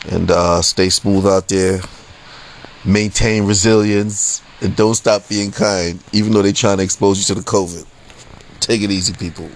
and 0.09 0.31
uh, 0.31 0.63
stay 0.63 0.89
smooth 0.89 1.27
out 1.27 1.49
there. 1.49 1.81
Maintain 2.85 3.45
resilience 3.45 4.43
and 4.61 4.77
don't 4.77 4.95
stop 4.95 5.29
being 5.29 5.51
kind, 5.51 6.03
even 6.13 6.33
though 6.33 6.43
they're 6.43 6.53
trying 6.53 6.79
to 6.79 6.85
expose 6.85 7.19
you 7.19 7.35
to 7.35 7.41
the 7.41 7.47
COVID. 7.47 7.87
Take 8.61 8.83
it 8.83 8.91
easy, 8.91 9.13
people. 9.15 9.49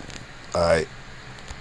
All 0.55 0.61
right. 0.63 0.89